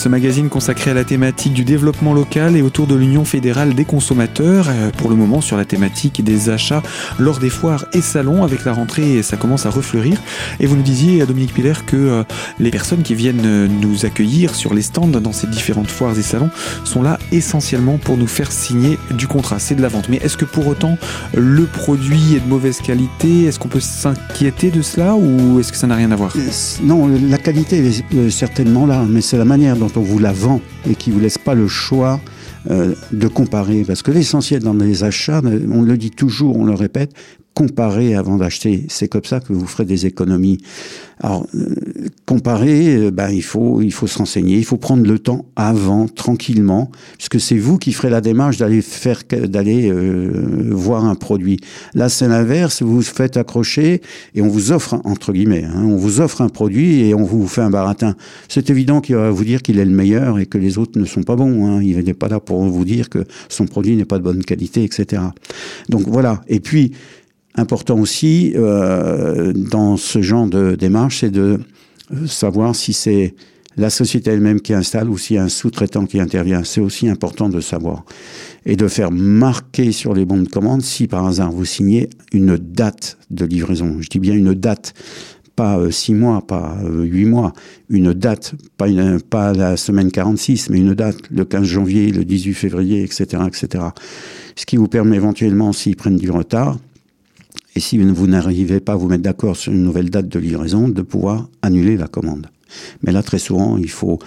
Ce 0.00 0.08
magazine 0.08 0.48
consacré 0.48 0.92
à 0.92 0.94
la 0.94 1.04
thématique 1.04 1.52
du 1.52 1.62
développement 1.62 2.14
local 2.14 2.56
et 2.56 2.62
autour 2.62 2.86
de 2.86 2.94
l'Union 2.94 3.26
fédérale 3.26 3.74
des 3.74 3.84
consommateurs. 3.84 4.66
Euh, 4.70 4.90
pour 4.96 5.10
le 5.10 5.16
moment 5.16 5.42
sur 5.42 5.58
la 5.58 5.66
thématique 5.66 6.24
des 6.24 6.48
achats 6.48 6.82
lors 7.18 7.38
des 7.38 7.50
foires 7.50 7.84
et 7.92 8.00
salons. 8.00 8.42
Avec 8.42 8.64
la 8.64 8.72
rentrée, 8.72 9.22
ça 9.22 9.36
commence 9.36 9.66
à 9.66 9.70
refleurir. 9.70 10.18
Et 10.58 10.66
vous 10.66 10.74
nous 10.74 10.82
disiez, 10.82 11.20
à 11.20 11.26
Dominique 11.26 11.52
Piller, 11.52 11.74
que 11.86 11.96
euh, 11.96 12.22
les 12.58 12.70
personnes 12.70 13.02
qui 13.02 13.14
viennent 13.14 13.44
euh, 13.44 13.68
nous 13.68 14.06
accueillir 14.06 14.54
sur 14.54 14.72
les 14.72 14.80
stands 14.80 15.06
dans 15.06 15.32
ces 15.32 15.46
différentes 15.48 15.90
foires 15.90 16.18
et 16.18 16.22
salons 16.22 16.50
sont 16.84 17.02
là 17.02 17.18
essentiellement 17.30 17.98
pour 17.98 18.16
nous 18.16 18.26
faire 18.26 18.52
signer 18.52 18.98
du 19.10 19.26
contrat. 19.26 19.58
C'est 19.58 19.74
de 19.74 19.82
la 19.82 19.88
vente. 19.88 20.08
Mais 20.08 20.16
est-ce 20.16 20.38
que 20.38 20.46
pour 20.46 20.66
autant 20.66 20.96
le 21.34 21.64
produit 21.64 22.36
est 22.36 22.40
de 22.40 22.48
mauvaise 22.48 22.78
qualité? 22.78 23.44
Est-ce 23.44 23.58
qu'on 23.58 23.68
peut 23.68 23.80
s'inquiéter 23.80 24.70
de 24.70 24.80
cela 24.80 25.14
ou 25.14 25.60
est-ce 25.60 25.72
que 25.72 25.78
ça 25.78 25.86
n'a 25.86 25.96
rien 25.96 26.10
à 26.10 26.16
voir? 26.16 26.32
Non, 26.82 27.06
la 27.06 27.36
qualité 27.36 27.84
est 27.86 28.30
certainement 28.30 28.86
là, 28.86 29.04
mais 29.06 29.20
c'est 29.20 29.36
la 29.36 29.44
manière 29.44 29.76
dont 29.76 29.89
on 29.96 30.02
vous 30.02 30.18
la 30.18 30.32
vend 30.32 30.60
et 30.88 30.94
qui 30.94 31.10
vous 31.10 31.20
laisse 31.20 31.38
pas 31.38 31.54
le 31.54 31.68
choix 31.68 32.20
euh, 32.70 32.94
de 33.12 33.28
comparer. 33.28 33.84
Parce 33.84 34.02
que 34.02 34.10
l'essentiel 34.10 34.62
dans 34.62 34.74
les 34.74 35.04
achats, 35.04 35.40
on 35.70 35.82
le 35.82 35.96
dit 35.96 36.10
toujours, 36.10 36.58
on 36.58 36.64
le 36.64 36.74
répète, 36.74 37.12
comparer 37.54 38.14
avant 38.14 38.36
d'acheter. 38.36 38.86
C'est 38.88 39.08
comme 39.08 39.24
ça 39.24 39.40
que 39.40 39.52
vous 39.52 39.66
ferez 39.66 39.84
des 39.84 40.06
économies. 40.06 40.58
Alors, 41.22 41.46
euh, 41.54 41.74
comparer, 42.24 42.96
euh, 42.96 43.10
ben, 43.10 43.28
il 43.28 43.42
faut, 43.42 43.82
il 43.82 43.92
faut 43.92 44.06
se 44.06 44.16
renseigner, 44.16 44.56
il 44.56 44.64
faut 44.64 44.78
prendre 44.78 45.06
le 45.06 45.18
temps 45.18 45.44
avant, 45.54 46.08
tranquillement, 46.08 46.90
puisque 47.18 47.38
c'est 47.38 47.58
vous 47.58 47.76
qui 47.76 47.92
ferez 47.92 48.08
la 48.08 48.22
démarche 48.22 48.56
d'aller 48.56 48.80
faire, 48.80 49.22
d'aller 49.28 49.90
euh, 49.90 50.70
voir 50.70 51.04
un 51.04 51.14
produit. 51.14 51.60
Là, 51.92 52.08
c'est 52.08 52.26
l'inverse, 52.26 52.82
vous 52.82 52.96
vous 52.96 53.02
faites 53.02 53.36
accrocher 53.36 54.00
et 54.34 54.40
on 54.40 54.48
vous 54.48 54.72
offre, 54.72 54.98
entre 55.04 55.34
guillemets, 55.34 55.64
hein, 55.64 55.84
on 55.84 55.96
vous 55.96 56.22
offre 56.22 56.40
un 56.40 56.48
produit 56.48 57.02
et 57.02 57.14
on 57.14 57.24
vous 57.24 57.46
fait 57.46 57.60
un 57.60 57.70
baratin. 57.70 58.14
C'est 58.48 58.70
évident 58.70 59.02
qu'il 59.02 59.16
va 59.16 59.30
vous 59.30 59.44
dire 59.44 59.60
qu'il 59.60 59.78
est 59.78 59.84
le 59.84 59.90
meilleur 59.90 60.38
et 60.38 60.46
que 60.46 60.56
les 60.56 60.78
autres 60.78 60.98
ne 60.98 61.04
sont 61.04 61.22
pas 61.22 61.36
bons. 61.36 61.66
Hein. 61.66 61.82
Il 61.82 61.98
n'est 61.98 62.14
pas 62.14 62.28
là 62.28 62.40
pour 62.40 62.62
vous 62.64 62.84
dire 62.86 63.10
que 63.10 63.26
son 63.50 63.66
produit 63.66 63.94
n'est 63.94 64.06
pas 64.06 64.16
de 64.16 64.24
bonne 64.24 64.42
qualité, 64.42 64.84
etc. 64.84 65.22
Donc 65.90 66.08
voilà. 66.08 66.40
Et 66.48 66.60
puis, 66.60 66.92
important 67.54 67.98
aussi 67.98 68.52
euh, 68.56 69.52
dans 69.52 69.96
ce 69.96 70.22
genre 70.22 70.46
de 70.46 70.74
démarche, 70.74 71.20
c'est 71.20 71.30
de 71.30 71.60
savoir 72.26 72.74
si 72.74 72.92
c'est 72.92 73.34
la 73.76 73.90
société 73.90 74.30
elle-même 74.30 74.60
qui 74.60 74.74
installe 74.74 75.08
ou 75.08 75.16
s'il 75.16 75.36
y 75.36 75.38
a 75.38 75.44
un 75.44 75.48
sous-traitant 75.48 76.04
qui 76.06 76.20
intervient. 76.20 76.64
C'est 76.64 76.80
aussi 76.80 77.08
important 77.08 77.48
de 77.48 77.60
savoir. 77.60 78.04
Et 78.66 78.76
de 78.76 78.88
faire 78.88 79.10
marquer 79.10 79.92
sur 79.92 80.12
les 80.12 80.24
bons 80.24 80.42
de 80.42 80.48
commande 80.48 80.82
si 80.82 81.06
par 81.06 81.26
hasard 81.26 81.52
vous 81.52 81.64
signez 81.64 82.10
une 82.32 82.56
date 82.56 83.16
de 83.30 83.44
livraison. 83.44 83.96
Je 84.00 84.08
dis 84.08 84.18
bien 84.18 84.34
une 84.34 84.54
date 84.54 84.94
pas 85.56 85.78
euh, 85.78 85.90
six 85.90 86.14
mois, 86.14 86.46
pas 86.46 86.78
euh, 86.84 87.02
huit 87.02 87.26
mois, 87.26 87.52
une 87.90 88.14
date, 88.14 88.54
pas, 88.78 88.86
pas 89.28 89.52
la 89.52 89.76
semaine 89.76 90.10
46, 90.10 90.70
mais 90.70 90.78
une 90.78 90.94
date, 90.94 91.18
le 91.30 91.44
15 91.44 91.64
janvier, 91.64 92.10
le 92.10 92.24
18 92.24 92.54
février, 92.54 93.02
etc., 93.02 93.42
etc. 93.46 93.84
Ce 94.56 94.64
qui 94.64 94.78
vous 94.78 94.88
permet 94.88 95.16
éventuellement, 95.16 95.74
s'ils 95.74 95.96
prennent 95.96 96.16
du 96.16 96.30
retard, 96.30 96.78
et 97.76 97.80
si 97.80 97.98
vous 97.98 98.26
n'arrivez 98.26 98.80
pas 98.80 98.92
à 98.92 98.96
vous 98.96 99.08
mettre 99.08 99.22
d'accord 99.22 99.56
sur 99.56 99.72
une 99.72 99.84
nouvelle 99.84 100.10
date 100.10 100.28
de 100.28 100.38
livraison, 100.38 100.88
de 100.88 101.02
pouvoir 101.02 101.48
annuler 101.62 101.96
la 101.96 102.08
commande. 102.08 102.48
Mais 103.02 103.12
là, 103.12 103.22
très 103.22 103.38
souvent, 103.38 103.76
il 103.76 103.90
faut 103.90 104.18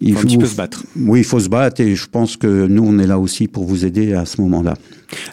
il 0.00 0.14
faut, 0.14 0.20
un 0.20 0.22
petit 0.22 0.38
peu 0.38 0.46
se 0.46 0.56
battre. 0.56 0.84
Oui, 0.96 1.20
il 1.20 1.24
faut 1.24 1.40
se 1.40 1.48
battre 1.48 1.80
et 1.80 1.94
je 1.94 2.06
pense 2.06 2.36
que 2.36 2.66
nous, 2.66 2.84
on 2.86 2.98
est 2.98 3.06
là 3.06 3.18
aussi 3.18 3.48
pour 3.48 3.64
vous 3.64 3.84
aider 3.84 4.14
à 4.14 4.24
ce 4.24 4.40
moment-là. 4.40 4.74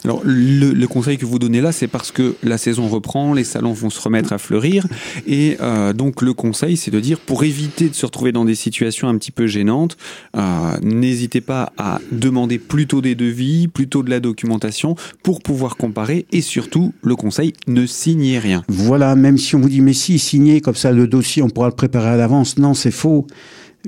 Alors, 0.04 0.22
le, 0.24 0.86
conseil 0.86 1.18
que 1.18 1.24
vous 1.24 1.38
donnez 1.38 1.60
là, 1.60 1.72
c'est 1.72 1.86
parce 1.86 2.10
que 2.10 2.34
la 2.42 2.58
saison 2.58 2.88
reprend, 2.88 3.32
les 3.32 3.44
salons 3.44 3.72
vont 3.72 3.90
se 3.90 4.00
remettre 4.00 4.32
à 4.32 4.38
fleurir. 4.38 4.86
Et 5.26 5.56
euh, 5.60 5.92
donc, 5.92 6.22
le 6.22 6.34
conseil, 6.34 6.76
c'est 6.76 6.90
de 6.90 7.00
dire, 7.00 7.18
pour 7.18 7.44
éviter 7.44 7.88
de 7.88 7.94
se 7.94 8.04
retrouver 8.04 8.32
dans 8.32 8.44
des 8.44 8.54
situations 8.54 9.08
un 9.08 9.16
petit 9.16 9.30
peu 9.30 9.46
gênantes, 9.46 9.96
euh, 10.36 10.76
n'hésitez 10.82 11.40
pas 11.40 11.72
à 11.78 12.00
demander 12.10 12.58
plutôt 12.58 13.00
des 13.00 13.14
devis, 13.14 13.68
plutôt 13.68 14.02
de 14.02 14.10
la 14.10 14.20
documentation 14.20 14.96
pour 15.22 15.42
pouvoir 15.42 15.76
comparer. 15.76 16.26
Et 16.32 16.40
surtout, 16.40 16.92
le 17.02 17.16
conseil, 17.16 17.52
ne 17.66 17.86
signez 17.86 18.38
rien. 18.38 18.64
Voilà, 18.68 19.14
même 19.14 19.38
si 19.38 19.54
on 19.54 19.60
vous 19.60 19.68
dit, 19.68 19.80
mais 19.80 19.92
si, 19.92 20.18
signez, 20.18 20.60
comme 20.60 20.74
ça, 20.74 20.92
le 20.92 21.06
dossier, 21.06 21.42
on 21.42 21.48
pourra 21.48 21.68
le 21.68 21.74
préparer 21.74 22.10
à 22.10 22.16
l'avance. 22.16 22.58
Non, 22.58 22.74
c'est 22.74 22.90
faux. 22.90 23.26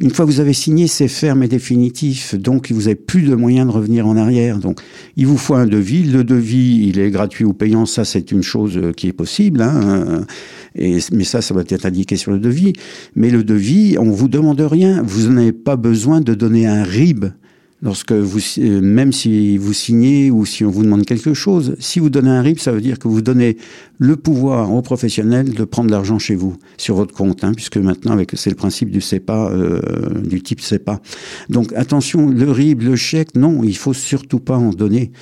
Une 0.00 0.10
fois 0.10 0.24
que 0.24 0.30
vous 0.30 0.40
avez 0.40 0.52
signé, 0.52 0.86
c'est 0.86 1.08
ferme 1.08 1.42
et 1.42 1.48
définitif. 1.48 2.34
Donc, 2.34 2.70
vous 2.70 2.82
n'avez 2.82 2.94
plus 2.94 3.22
de 3.22 3.34
moyens 3.34 3.66
de 3.66 3.72
revenir 3.72 4.06
en 4.06 4.16
arrière. 4.16 4.58
Donc, 4.58 4.80
il 5.16 5.26
vous 5.26 5.36
faut 5.36 5.54
un 5.54 5.66
devis. 5.66 6.04
Le 6.04 6.22
devis, 6.22 6.86
il 6.88 7.00
est 7.00 7.10
gratuit 7.10 7.44
ou 7.44 7.52
payant. 7.52 7.86
Ça, 7.86 8.04
c'est 8.04 8.30
une 8.30 8.42
chose 8.42 8.78
euh, 8.78 8.92
qui 8.92 9.08
est 9.08 9.12
possible. 9.12 9.60
Hein. 9.60 10.24
Et, 10.76 10.98
mais 11.12 11.24
ça, 11.24 11.42
ça 11.42 11.54
va 11.54 11.62
être 11.68 11.84
indiqué 11.84 12.16
sur 12.16 12.30
le 12.30 12.38
devis. 12.38 12.72
Mais 13.16 13.30
le 13.30 13.42
devis, 13.42 13.96
on 13.98 14.10
vous 14.10 14.28
demande 14.28 14.60
rien. 14.60 15.02
Vous 15.02 15.28
n'avez 15.28 15.52
pas 15.52 15.76
besoin 15.76 16.20
de 16.20 16.34
donner 16.34 16.66
un 16.66 16.84
RIB 16.84 17.26
lorsque 17.82 18.12
vous, 18.12 18.40
euh, 18.58 18.80
même 18.80 19.12
si 19.12 19.56
vous 19.56 19.72
signez 19.72 20.30
ou 20.30 20.44
si 20.44 20.64
on 20.64 20.70
vous 20.70 20.82
demande 20.82 21.04
quelque 21.04 21.34
chose, 21.34 21.76
si 21.78 21.98
vous 21.98 22.10
donnez 22.10 22.30
un 22.30 22.42
RIB, 22.42 22.58
ça 22.58 22.72
veut 22.72 22.80
dire 22.80 22.98
que 22.98 23.08
vous 23.08 23.22
donnez 23.22 23.56
le 23.98 24.16
pouvoir 24.16 24.72
aux 24.72 24.82
professionnels 24.82 25.52
de 25.52 25.64
prendre 25.64 25.90
l'argent 25.90 26.18
chez 26.18 26.34
vous, 26.34 26.56
sur 26.76 26.96
votre 26.96 27.14
compte, 27.14 27.44
hein, 27.44 27.52
puisque 27.54 27.76
maintenant, 27.76 28.12
avec 28.12 28.32
c'est 28.34 28.50
le 28.50 28.56
principe 28.56 28.90
du 28.90 29.00
CEPA, 29.00 29.50
euh, 29.50 29.80
du 30.22 30.42
type 30.42 30.60
CEPA. 30.60 31.00
Donc 31.48 31.72
attention, 31.74 32.28
le 32.28 32.50
RIB, 32.50 32.82
le 32.82 32.96
chèque, 32.96 33.34
non, 33.34 33.62
il 33.64 33.76
faut 33.76 33.94
surtout 33.94 34.40
pas 34.40 34.56
en 34.56 34.70
donner 34.70 35.12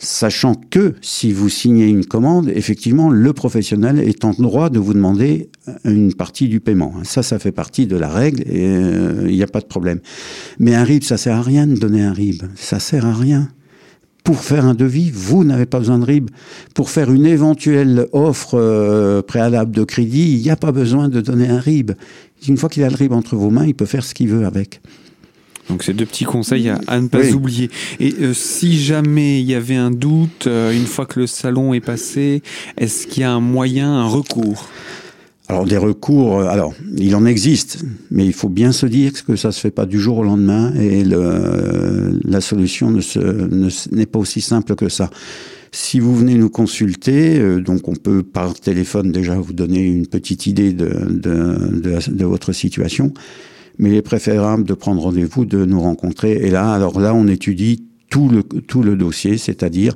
sachant 0.00 0.54
que 0.54 0.94
si 1.02 1.32
vous 1.32 1.48
signez 1.48 1.86
une 1.86 2.04
commande, 2.04 2.48
effectivement, 2.48 3.10
le 3.10 3.32
professionnel 3.32 4.00
est 4.00 4.24
en 4.24 4.30
droit 4.30 4.70
de 4.70 4.78
vous 4.78 4.94
demander 4.94 5.50
une 5.84 6.14
partie 6.14 6.48
du 6.48 6.58
paiement. 6.58 6.94
Ça, 7.04 7.22
ça 7.22 7.38
fait 7.38 7.52
partie 7.52 7.86
de 7.86 7.96
la 7.96 8.08
règle 8.08 8.42
et 8.42 8.66
euh, 8.66 9.26
il 9.28 9.36
n'y 9.36 9.42
a 9.42 9.46
pas 9.46 9.60
de 9.60 9.66
problème. 9.66 10.00
Mais 10.58 10.74
un 10.74 10.84
RIB, 10.84 11.04
ça 11.04 11.18
sert 11.18 11.36
à 11.36 11.42
rien 11.42 11.66
de 11.66 11.74
donner 11.74 12.02
un 12.02 12.12
RIB. 12.12 12.42
Ça 12.56 12.80
sert 12.80 13.06
à 13.06 13.12
rien. 13.12 13.48
Pour 14.24 14.38
faire 14.38 14.64
un 14.64 14.74
devis, 14.74 15.10
vous 15.10 15.44
n'avez 15.44 15.66
pas 15.66 15.78
besoin 15.78 15.98
de 15.98 16.04
RIB. 16.04 16.30
Pour 16.74 16.90
faire 16.90 17.10
une 17.12 17.26
éventuelle 17.26 18.06
offre 18.12 18.58
euh, 18.58 19.22
préalable 19.22 19.72
de 19.72 19.84
crédit, 19.84 20.34
il 20.34 20.42
n'y 20.42 20.50
a 20.50 20.56
pas 20.56 20.72
besoin 20.72 21.08
de 21.08 21.20
donner 21.20 21.48
un 21.48 21.60
RIB. 21.60 21.92
Une 22.48 22.56
fois 22.56 22.68
qu'il 22.68 22.84
a 22.84 22.88
le 22.88 22.96
RIB 22.96 23.12
entre 23.12 23.36
vos 23.36 23.50
mains, 23.50 23.66
il 23.66 23.74
peut 23.74 23.86
faire 23.86 24.04
ce 24.04 24.14
qu'il 24.14 24.28
veut 24.28 24.46
avec. 24.46 24.80
Donc 25.68 25.84
c'est 25.84 25.92
deux 25.92 26.06
petits 26.06 26.24
conseils 26.24 26.70
à, 26.86 27.00
ne 27.00 27.08
pas 27.08 27.24
oublier. 27.30 27.70
Et 28.00 28.14
euh, 28.20 28.34
si 28.34 28.82
jamais 28.82 29.40
il 29.40 29.46
y 29.46 29.54
avait 29.54 29.76
un 29.76 29.90
doute, 29.90 30.46
euh, 30.46 30.72
une 30.72 30.86
fois 30.86 31.06
que 31.06 31.20
le 31.20 31.26
salon 31.26 31.74
est 31.74 31.80
passé, 31.80 32.42
est-ce 32.76 33.06
qu'il 33.06 33.22
y 33.22 33.24
a 33.24 33.32
un 33.32 33.40
moyen, 33.40 33.92
un 33.92 34.06
recours? 34.06 34.68
Alors 35.48 35.64
des 35.66 35.76
recours, 35.76 36.40
euh, 36.40 36.46
alors 36.46 36.74
il 36.96 37.14
en 37.14 37.24
existe, 37.24 37.84
mais 38.10 38.26
il 38.26 38.32
faut 38.32 38.48
bien 38.48 38.72
se 38.72 38.86
dire 38.86 39.12
que 39.24 39.36
ça 39.36 39.52
se 39.52 39.60
fait 39.60 39.70
pas 39.70 39.86
du 39.86 40.00
jour 40.00 40.18
au 40.18 40.24
lendemain 40.24 40.72
et 40.74 41.04
le, 41.04 42.18
la 42.24 42.40
solution 42.40 42.90
ne 42.90 43.94
n'est 43.94 44.06
pas 44.06 44.18
aussi 44.18 44.40
simple 44.40 44.74
que 44.74 44.88
ça. 44.88 45.10
Si 45.72 46.00
vous 46.00 46.16
venez 46.16 46.34
nous 46.34 46.50
consulter, 46.50 47.60
donc 47.60 47.86
on 47.86 47.94
peut 47.94 48.24
par 48.24 48.54
téléphone 48.54 49.12
déjà 49.12 49.36
vous 49.36 49.52
donner 49.52 49.84
une 49.84 50.08
petite 50.08 50.46
idée 50.46 50.72
de, 50.72 50.88
de, 51.08 51.80
de, 51.80 52.10
de 52.10 52.24
votre 52.24 52.52
situation 52.52 53.12
mais 53.78 53.90
il 53.90 53.94
est 53.96 54.02
préférable 54.02 54.64
de 54.64 54.74
prendre 54.74 55.02
rendez-vous, 55.02 55.44
de 55.44 55.64
nous 55.64 55.80
rencontrer. 55.80 56.32
Et 56.32 56.50
là, 56.50 56.72
alors 56.72 57.00
là, 57.00 57.14
on 57.14 57.26
étudie 57.26 57.89
tout 58.10 58.28
le, 58.28 58.42
tout 58.42 58.82
le 58.82 58.96
dossier, 58.96 59.38
c'est-à-dire 59.38 59.94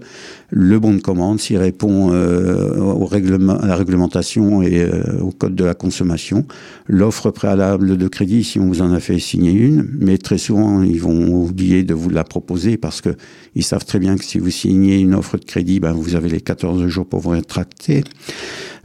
le 0.51 0.79
bon 0.79 0.95
de 0.95 1.01
commande, 1.01 1.41
s'il 1.41 1.59
répond 1.59 2.13
euh, 2.13 2.79
au 2.79 3.05
règlement, 3.07 3.59
à 3.59 3.67
la 3.67 3.75
réglementation 3.75 4.63
et 4.63 4.81
euh, 4.81 5.19
au 5.21 5.33
code 5.33 5.57
de 5.57 5.65
la 5.65 5.75
consommation, 5.75 6.47
l'offre 6.87 7.33
préalable 7.33 7.97
de 7.97 8.09
crédit, 8.09 8.45
si 8.45 8.61
on 8.61 8.69
vous 8.69 8.83
en 8.83 8.93
a 8.93 9.01
fait 9.01 9.19
signer 9.19 9.51
une, 9.51 9.89
mais 9.99 10.17
très 10.17 10.39
souvent, 10.39 10.83
ils 10.83 11.01
vont 11.01 11.35
oublier 11.35 11.83
de 11.83 11.93
vous 11.93 12.09
la 12.09 12.23
proposer 12.23 12.77
parce 12.77 13.01
que 13.01 13.11
ils 13.57 13.65
savent 13.65 13.85
très 13.85 13.99
bien 13.99 14.17
que 14.17 14.25
si 14.25 14.39
vous 14.39 14.51
signez 14.51 15.01
une 15.01 15.15
offre 15.15 15.37
de 15.37 15.45
crédit, 15.45 15.81
ben, 15.81 15.93
vous 15.93 16.15
avez 16.15 16.29
les 16.29 16.41
14 16.41 16.87
jours 16.87 17.07
pour 17.07 17.19
vous 17.19 17.31
rétracter. 17.31 18.05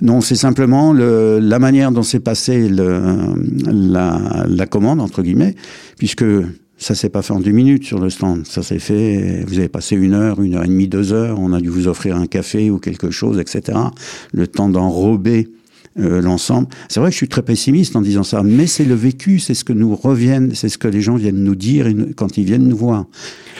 Non, 0.01 0.21
c'est 0.21 0.35
simplement 0.35 0.91
le, 0.91 1.39
la 1.39 1.59
manière 1.59 1.91
dont 1.91 2.03
s'est 2.03 2.19
passée 2.19 2.67
la, 2.67 4.45
la 4.47 4.65
commande, 4.65 5.01
entre 5.01 5.21
guillemets, 5.21 5.55
puisque 5.97 6.25
ça 6.79 6.95
s'est 6.95 7.09
pas 7.09 7.21
fait 7.21 7.33
en 7.33 7.41
deux 7.41 7.51
minutes 7.51 7.83
sur 7.83 7.99
le 7.99 8.09
stand. 8.09 8.47
Ça 8.47 8.63
s'est 8.63 8.79
fait, 8.79 9.43
vous 9.45 9.59
avez 9.59 9.67
passé 9.67 9.95
une 9.95 10.13
heure, 10.13 10.41
une 10.41 10.55
heure 10.55 10.63
et 10.63 10.67
demie, 10.67 10.87
deux 10.87 11.11
heures. 11.11 11.37
On 11.39 11.51
a 11.53 11.59
dû 11.59 11.69
vous 11.69 11.87
offrir 11.87 12.15
un 12.15 12.25
café 12.25 12.71
ou 12.71 12.79
quelque 12.79 13.11
chose, 13.11 13.37
etc. 13.37 13.77
Le 14.31 14.47
temps 14.47 14.69
d'enrober 14.69 15.49
euh, 15.99 16.21
l'ensemble. 16.21 16.67
C'est 16.87 16.99
vrai 16.99 17.09
que 17.09 17.13
je 17.13 17.17
suis 17.17 17.27
très 17.27 17.41
pessimiste 17.41 17.95
en 17.95 18.01
disant 18.01 18.23
ça, 18.23 18.43
mais 18.43 18.67
c'est 18.67 18.85
le 18.85 18.93
vécu, 18.93 19.39
c'est 19.39 19.53
ce 19.53 19.63
que 19.63 19.73
nous 19.73 19.95
reviennent, 19.95 20.53
c'est 20.53 20.69
ce 20.69 20.77
que 20.77 20.87
les 20.87 21.01
gens 21.01 21.15
viennent 21.15 21.43
nous 21.43 21.55
dire 21.55 21.87
quand 22.15 22.37
ils 22.37 22.45
viennent 22.45 22.67
nous 22.67 22.77
voir. 22.77 23.05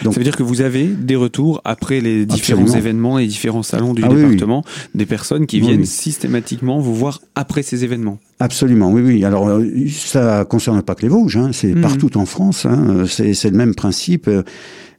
Donc, 0.03 0.13
ça 0.13 0.19
veut 0.19 0.23
dire 0.23 0.37
que 0.37 0.43
vous 0.43 0.61
avez 0.61 0.85
des 0.85 1.15
retours 1.15 1.59
après 1.65 1.99
les 2.01 2.25
différents 2.25 2.67
événements, 2.67 3.17
les 3.17 3.27
différents 3.27 3.63
salons 3.63 3.93
du 3.93 4.03
ah 4.05 4.07
département, 4.07 4.63
des 4.95 5.05
personnes 5.05 5.47
qui 5.47 5.59
viennent 5.59 5.85
systématiquement 5.85 6.79
vous 6.79 6.95
voir 6.95 7.19
après 7.35 7.63
ces 7.63 7.83
événements? 7.83 8.19
Absolument, 8.39 8.91
oui, 8.91 9.01
oui. 9.01 9.25
Alors, 9.25 9.49
euh, 9.49 9.65
ça 9.89 10.45
concerne 10.45 10.81
pas 10.81 10.95
que 10.95 11.01
les 11.01 11.09
Vosges, 11.09 11.35
hein, 11.35 11.49
c'est 11.51 11.73
mmh. 11.73 11.81
partout 11.81 12.17
en 12.17 12.25
France. 12.25 12.65
Hein, 12.65 13.05
c'est 13.07 13.49
le 13.49 13.57
même 13.57 13.75
principe. 13.75 14.29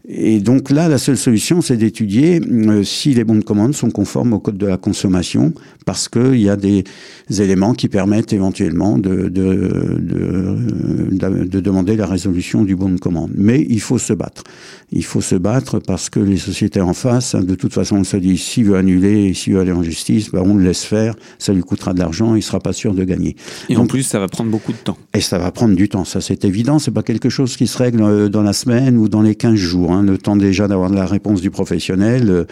Et 0.08 0.40
donc 0.40 0.70
là, 0.70 0.88
la 0.88 0.96
seule 0.96 1.18
solution, 1.18 1.60
c'est 1.60 1.76
d'étudier 1.76 2.40
euh, 2.40 2.82
si 2.82 3.12
les 3.12 3.22
bons 3.22 3.36
de 3.36 3.44
commande 3.44 3.74
sont 3.74 3.90
conformes 3.90 4.32
au 4.32 4.38
code 4.38 4.56
de 4.56 4.66
la 4.66 4.78
consommation, 4.78 5.52
parce 5.84 6.08
qu'il 6.08 6.40
y 6.40 6.48
a 6.48 6.56
des 6.56 6.84
éléments 7.28 7.74
qui 7.74 7.88
permettent 7.88 8.32
éventuellement 8.32 8.96
de, 8.96 9.28
de, 9.28 9.98
de, 10.00 11.44
de, 11.44 11.60
demander 11.60 11.96
la 11.96 12.06
résolution 12.06 12.64
du 12.64 12.76
bon 12.76 12.88
de 12.88 12.98
commande. 12.98 13.30
Mais 13.34 13.64
il 13.68 13.80
faut 13.80 13.98
se 13.98 14.14
battre. 14.14 14.42
Il 14.90 15.04
faut 15.04 15.20
se 15.20 15.34
battre 15.36 15.78
parce 15.78 16.08
que 16.08 16.18
les 16.18 16.38
sociétés 16.38 16.80
en 16.80 16.94
face, 16.94 17.34
de 17.34 17.54
toute 17.54 17.74
façon, 17.74 17.96
on 17.96 18.04
se 18.04 18.16
dit, 18.16 18.38
s'il 18.38 18.64
veut 18.64 18.76
annuler, 18.76 19.34
s'il 19.34 19.54
veut 19.54 19.60
aller 19.60 19.72
en 19.72 19.82
justice, 19.82 20.30
ben 20.30 20.42
on 20.44 20.54
le 20.54 20.64
laisse 20.64 20.84
faire, 20.84 21.14
ça 21.38 21.52
lui 21.52 21.62
coûtera 21.62 21.92
de 21.92 21.98
l'argent, 21.98 22.34
il 22.34 22.42
sera 22.42 22.58
pas 22.58 22.72
sûr 22.72 22.94
de 22.94 23.04
gagner. 23.04 23.36
Et 23.68 23.76
en 23.76 23.86
plus, 23.86 24.02
ça 24.02 24.18
va 24.18 24.28
prendre 24.28 24.50
beaucoup 24.50 24.72
de 24.72 24.78
temps. 24.78 24.96
Et 25.12 25.20
ça 25.20 25.38
va 25.38 25.52
prendre 25.52 25.76
du 25.76 25.88
temps, 25.88 26.04
ça 26.04 26.20
c'est 26.20 26.44
évident, 26.44 26.78
c'est 26.78 26.90
pas 26.90 27.02
quelque 27.02 27.28
chose 27.28 27.56
qui 27.56 27.66
se 27.66 27.76
règle 27.76 28.02
euh, 28.02 28.28
dans 28.28 28.42
la 28.42 28.52
semaine 28.52 28.96
ou 28.96 29.08
dans 29.08 29.22
les 29.22 29.34
15 29.34 29.54
jours. 29.54 29.89
Hein. 29.92 30.02
Le 30.02 30.18
temps 30.18 30.36
déjà 30.36 30.68
d'avoir 30.68 30.90
la 30.90 31.06
réponse 31.06 31.40
du 31.40 31.50
professionnel, 31.50 32.46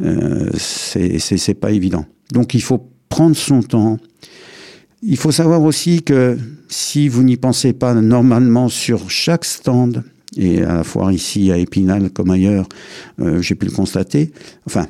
euh 0.00 0.50
c'est 0.58 1.60
pas 1.60 1.70
évident. 1.70 2.06
Donc 2.32 2.54
il 2.54 2.62
faut 2.62 2.88
prendre 3.08 3.36
son 3.36 3.62
temps. 3.62 3.98
Il 5.02 5.16
faut 5.16 5.32
savoir 5.32 5.62
aussi 5.62 6.02
que 6.02 6.36
si 6.68 7.08
vous 7.08 7.22
n'y 7.22 7.36
pensez 7.36 7.72
pas 7.72 7.94
normalement 7.94 8.68
sur 8.68 9.10
chaque 9.10 9.44
stand, 9.44 10.02
et 10.36 10.62
à 10.62 10.74
la 10.74 10.84
fois 10.84 11.12
ici 11.12 11.50
à 11.50 11.56
Épinal 11.56 12.10
comme 12.10 12.30
ailleurs, 12.30 12.68
euh, 13.20 13.40
j'ai 13.40 13.54
pu 13.54 13.66
le 13.66 13.72
constater, 13.72 14.32
enfin, 14.66 14.86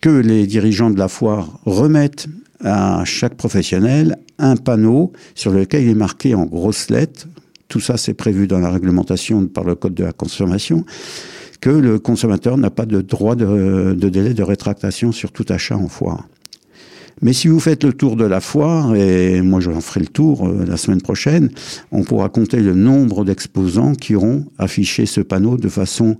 que 0.00 0.10
les 0.10 0.46
dirigeants 0.46 0.90
de 0.90 0.98
la 0.98 1.08
foire 1.08 1.60
remettent 1.64 2.28
à 2.60 3.02
chaque 3.04 3.34
professionnel 3.34 4.16
un 4.38 4.56
panneau 4.56 5.12
sur 5.34 5.52
lequel 5.52 5.84
il 5.84 5.90
est 5.90 5.94
marqué 5.94 6.34
en 6.34 6.44
grosses 6.44 6.90
lettres 6.90 7.26
tout 7.72 7.80
ça 7.80 7.96
c'est 7.96 8.12
prévu 8.12 8.46
dans 8.46 8.58
la 8.58 8.68
réglementation 8.68 9.46
par 9.46 9.64
le 9.64 9.74
Code 9.74 9.94
de 9.94 10.04
la 10.04 10.12
consommation, 10.12 10.84
que 11.62 11.70
le 11.70 11.98
consommateur 11.98 12.58
n'a 12.58 12.68
pas 12.68 12.84
de 12.84 13.00
droit 13.00 13.34
de, 13.34 13.94
délai 13.94 14.34
de 14.34 14.42
rétractation 14.42 15.10
sur 15.10 15.32
tout 15.32 15.46
achat 15.48 15.78
en 15.78 15.88
foire. 15.88 16.28
Mais 17.22 17.32
si 17.32 17.48
vous 17.48 17.60
faites 17.60 17.82
le 17.82 17.94
tour 17.94 18.16
de 18.16 18.26
la 18.26 18.42
foire, 18.42 18.94
et 18.94 19.40
moi 19.40 19.60
j'en 19.60 19.80
ferai 19.80 20.00
le 20.00 20.08
tour 20.08 20.46
euh, 20.46 20.66
la 20.66 20.76
semaine 20.76 21.00
prochaine, 21.00 21.50
on 21.92 22.02
pourra 22.02 22.28
compter 22.28 22.60
le 22.60 22.74
nombre 22.74 23.24
d'exposants 23.24 23.94
qui 23.94 24.14
auront 24.16 24.44
affiché 24.58 25.06
ce 25.06 25.22
panneau 25.22 25.56
de 25.56 25.70
façon 25.70 26.18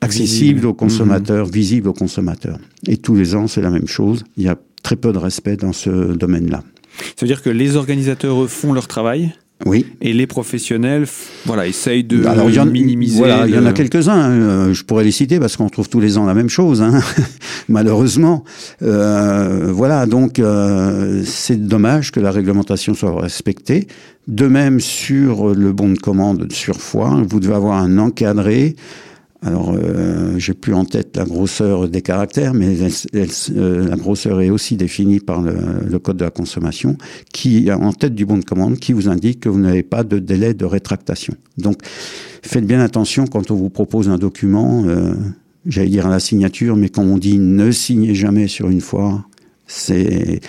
accessible 0.00 0.66
aux 0.66 0.74
consommateurs, 0.74 1.46
mmh. 1.46 1.50
visible 1.52 1.88
aux 1.88 1.92
consommateurs. 1.92 2.58
Et 2.88 2.96
tous 2.96 3.14
les 3.14 3.36
ans, 3.36 3.46
c'est 3.46 3.62
la 3.62 3.70
même 3.70 3.86
chose. 3.86 4.24
Il 4.36 4.42
y 4.42 4.48
a 4.48 4.56
très 4.82 4.96
peu 4.96 5.12
de 5.12 5.18
respect 5.18 5.56
dans 5.56 5.72
ce 5.72 6.14
domaine-là. 6.14 6.64
Ça 6.98 7.14
veut 7.20 7.28
dire 7.28 7.42
que 7.42 7.50
les 7.50 7.76
organisateurs 7.76 8.50
font 8.50 8.72
leur 8.72 8.88
travail, 8.88 9.32
Oui. 9.66 9.86
Et 10.00 10.12
les 10.12 10.26
professionnels, 10.26 11.06
voilà, 11.44 11.66
essayent 11.66 12.04
de 12.04 12.24
Alors, 12.24 12.50
y 12.50 12.58
en, 12.58 12.66
minimiser. 12.66 13.18
Voilà, 13.18 13.46
il 13.46 13.54
y 13.54 13.58
en 13.58 13.66
a 13.66 13.72
quelques-uns. 13.72 14.12
Hein. 14.14 14.72
Je 14.72 14.82
pourrais 14.84 15.04
les 15.04 15.10
citer 15.10 15.38
parce 15.38 15.56
qu'on 15.56 15.68
trouve 15.68 15.88
tous 15.88 16.00
les 16.00 16.16
ans 16.16 16.24
la 16.24 16.34
même 16.34 16.48
chose, 16.48 16.80
hein. 16.80 17.00
malheureusement. 17.68 18.44
Euh, 18.82 19.70
voilà, 19.70 20.06
donc 20.06 20.38
euh, 20.38 21.22
c'est 21.24 21.66
dommage 21.66 22.10
que 22.10 22.20
la 22.20 22.30
réglementation 22.30 22.94
soit 22.94 23.20
respectée. 23.20 23.86
De 24.28 24.46
même 24.46 24.80
sur 24.80 25.54
le 25.54 25.72
bon 25.72 25.90
de 25.90 25.98
commande 25.98 26.50
sur 26.52 26.76
foire, 26.76 27.22
vous 27.22 27.40
devez 27.40 27.54
avoir 27.54 27.78
un 27.78 27.98
encadré 27.98 28.76
alors, 29.42 29.74
euh, 29.74 30.38
j'ai 30.38 30.52
plus 30.52 30.74
en 30.74 30.84
tête 30.84 31.16
la 31.16 31.24
grosseur 31.24 31.88
des 31.88 32.02
caractères, 32.02 32.52
mais 32.52 32.76
euh, 33.14 33.88
la 33.88 33.96
grosseur 33.96 34.42
est 34.42 34.50
aussi 34.50 34.76
définie 34.76 35.18
par 35.18 35.40
le, 35.40 35.98
code 35.98 36.18
de 36.18 36.24
la 36.24 36.30
consommation, 36.30 36.98
qui 37.32 37.72
en 37.72 37.92
tête 37.94 38.14
du 38.14 38.26
bon 38.26 38.36
de 38.36 38.44
commande, 38.44 38.78
qui 38.78 38.92
vous 38.92 39.08
indique 39.08 39.40
que 39.40 39.48
vous 39.48 39.58
n'avez 39.58 39.82
pas 39.82 40.04
de 40.04 40.18
délai 40.18 40.52
de 40.52 40.66
rétractation. 40.66 41.34
Donc, 41.56 41.78
faites 42.42 42.66
bien 42.66 42.80
attention 42.80 43.26
quand 43.26 43.50
on 43.50 43.54
vous 43.54 43.70
propose 43.70 44.10
un 44.10 44.18
document, 44.18 44.84
euh, 44.86 45.14
j'allais 45.64 45.88
dire 45.88 46.06
à 46.06 46.10
la 46.10 46.20
signature, 46.20 46.76
mais 46.76 46.90
quand 46.90 47.02
on 47.02 47.16
dit 47.16 47.38
ne 47.38 47.70
signez 47.70 48.14
jamais 48.14 48.46
sur 48.46 48.68
une 48.68 48.82
fois, 48.82 49.24
c'est 49.66 50.40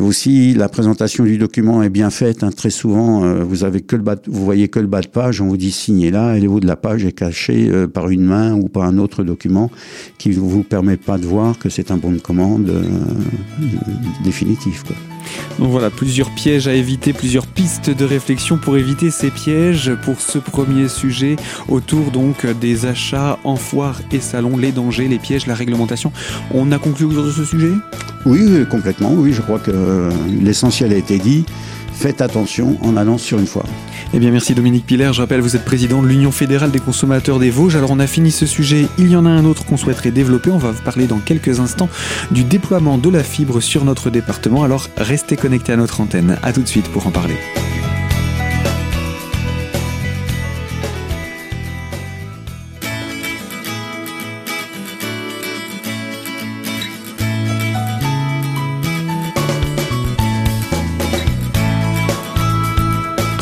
aussi, 0.00 0.54
la 0.54 0.68
présentation 0.68 1.24
du 1.24 1.38
document 1.38 1.82
est 1.82 1.88
bien 1.88 2.10
faite. 2.10 2.42
Hein. 2.42 2.50
Très 2.50 2.70
souvent, 2.70 3.24
euh, 3.24 3.42
vous 3.42 3.64
avez 3.64 3.80
que 3.80 3.96
le 3.96 4.02
bas, 4.02 4.16
vous 4.26 4.44
voyez 4.44 4.68
que 4.68 4.78
le 4.78 4.86
bas 4.86 5.00
de 5.00 5.08
page. 5.08 5.40
On 5.40 5.48
vous 5.48 5.56
dit 5.56 5.70
signez 5.70 6.10
là, 6.10 6.36
et 6.36 6.40
le 6.40 6.48
haut 6.48 6.60
de 6.60 6.66
la 6.66 6.76
page 6.76 7.04
est 7.04 7.12
caché 7.12 7.68
euh, 7.68 7.86
par 7.86 8.08
une 8.08 8.24
main 8.24 8.54
ou 8.54 8.68
par 8.68 8.84
un 8.84 8.98
autre 8.98 9.24
document 9.24 9.70
qui 10.18 10.30
ne 10.30 10.34
vous 10.34 10.62
permet 10.62 10.96
pas 10.96 11.18
de 11.18 11.26
voir 11.26 11.58
que 11.58 11.68
c'est 11.68 11.90
un 11.90 11.96
bon 11.96 12.12
de 12.12 12.18
commande 12.18 12.68
euh, 12.68 12.82
définitif. 14.24 14.84
Donc 15.58 15.70
voilà, 15.70 15.90
plusieurs 15.90 16.30
pièges 16.34 16.68
à 16.68 16.74
éviter, 16.74 17.12
plusieurs 17.12 17.46
pistes 17.46 17.90
de 17.90 18.04
réflexion 18.04 18.58
pour 18.58 18.76
éviter 18.76 19.10
ces 19.10 19.30
pièges 19.30 19.92
pour 20.04 20.20
ce 20.20 20.38
premier 20.38 20.88
sujet 20.88 21.36
autour 21.68 22.10
donc 22.10 22.46
des 22.60 22.86
achats 22.86 23.38
en 23.44 23.56
foire 23.56 24.00
et 24.12 24.20
salon, 24.20 24.56
les 24.56 24.72
dangers, 24.72 25.08
les 25.08 25.18
pièges, 25.18 25.46
la 25.46 25.54
réglementation. 25.54 26.12
On 26.52 26.70
a 26.72 26.78
conclu 26.78 27.06
autour 27.06 27.24
de 27.24 27.32
ce 27.32 27.44
sujet? 27.44 27.72
Oui, 28.26 28.66
complètement. 28.70 29.12
Oui, 29.12 29.32
je 29.32 29.40
crois 29.40 29.58
que 29.58 30.10
l'essentiel 30.42 30.92
a 30.92 30.96
été 30.96 31.18
dit. 31.18 31.44
Faites 31.92 32.20
attention 32.20 32.78
en 32.82 32.96
allant 32.96 33.18
sur 33.18 33.40
une 33.40 33.46
foire. 33.46 33.66
Eh 34.14 34.20
bien, 34.20 34.30
merci 34.30 34.54
Dominique 34.54 34.86
Piller. 34.86 35.10
Je 35.12 35.20
rappelle, 35.20 35.40
vous 35.40 35.56
êtes 35.56 35.64
président 35.64 36.00
de 36.00 36.06
l'Union 36.06 36.30
fédérale 36.30 36.70
des 36.70 36.78
consommateurs 36.78 37.40
des 37.40 37.50
Vosges. 37.50 37.74
Alors, 37.74 37.90
on 37.90 37.98
a 37.98 38.06
fini 38.06 38.30
ce 38.30 38.46
sujet. 38.46 38.86
Il 38.98 39.10
y 39.10 39.16
en 39.16 39.26
a 39.26 39.28
un 39.28 39.44
autre 39.44 39.66
qu'on 39.66 39.76
souhaiterait 39.76 40.12
développer. 40.12 40.50
On 40.50 40.58
va 40.58 40.70
vous 40.70 40.82
parler 40.82 41.08
dans 41.08 41.18
quelques 41.18 41.58
instants 41.58 41.88
du 42.30 42.44
déploiement 42.44 42.98
de 42.98 43.10
la 43.10 43.24
fibre 43.24 43.60
sur 43.60 43.84
notre 43.84 44.10
département. 44.10 44.62
Alors, 44.62 44.88
restez 44.96 45.17
connectés 45.36 45.72
à 45.72 45.76
notre 45.76 46.00
antenne. 46.00 46.38
À 46.42 46.52
tout 46.52 46.62
de 46.62 46.68
suite 46.68 46.88
pour 46.88 47.06
en 47.06 47.10
parler. 47.10 47.36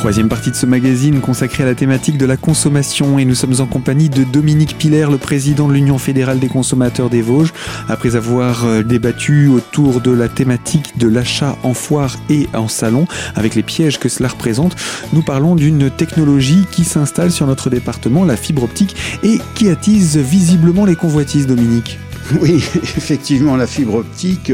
Troisième 0.06 0.28
partie 0.28 0.52
de 0.52 0.56
ce 0.56 0.66
magazine 0.66 1.20
consacrée 1.20 1.64
à 1.64 1.66
la 1.66 1.74
thématique 1.74 2.16
de 2.16 2.26
la 2.26 2.36
consommation 2.36 3.18
et 3.18 3.24
nous 3.24 3.34
sommes 3.34 3.60
en 3.60 3.66
compagnie 3.66 4.08
de 4.08 4.22
Dominique 4.22 4.78
Piller, 4.78 5.08
le 5.10 5.18
président 5.18 5.66
de 5.66 5.72
l'Union 5.72 5.98
fédérale 5.98 6.38
des 6.38 6.46
consommateurs 6.46 7.10
des 7.10 7.22
Vosges. 7.22 7.52
Après 7.88 8.14
avoir 8.14 8.66
euh, 8.66 8.84
débattu 8.84 9.48
autour 9.48 10.00
de 10.00 10.12
la 10.12 10.28
thématique 10.28 10.96
de 10.96 11.08
l'achat 11.08 11.56
en 11.64 11.74
foire 11.74 12.18
et 12.30 12.46
en 12.54 12.68
salon, 12.68 13.08
avec 13.34 13.56
les 13.56 13.64
pièges 13.64 13.98
que 13.98 14.08
cela 14.08 14.28
représente, 14.28 14.76
nous 15.12 15.22
parlons 15.22 15.56
d'une 15.56 15.90
technologie 15.90 16.66
qui 16.70 16.84
s'installe 16.84 17.32
sur 17.32 17.48
notre 17.48 17.68
département, 17.68 18.24
la 18.24 18.36
fibre 18.36 18.62
optique, 18.62 18.94
et 19.24 19.40
qui 19.56 19.68
attise 19.68 20.18
visiblement 20.18 20.84
les 20.84 20.94
convoitises, 20.94 21.48
Dominique. 21.48 21.98
Oui, 22.40 22.54
effectivement, 22.96 23.56
la 23.56 23.66
fibre 23.66 23.96
optique 23.96 24.52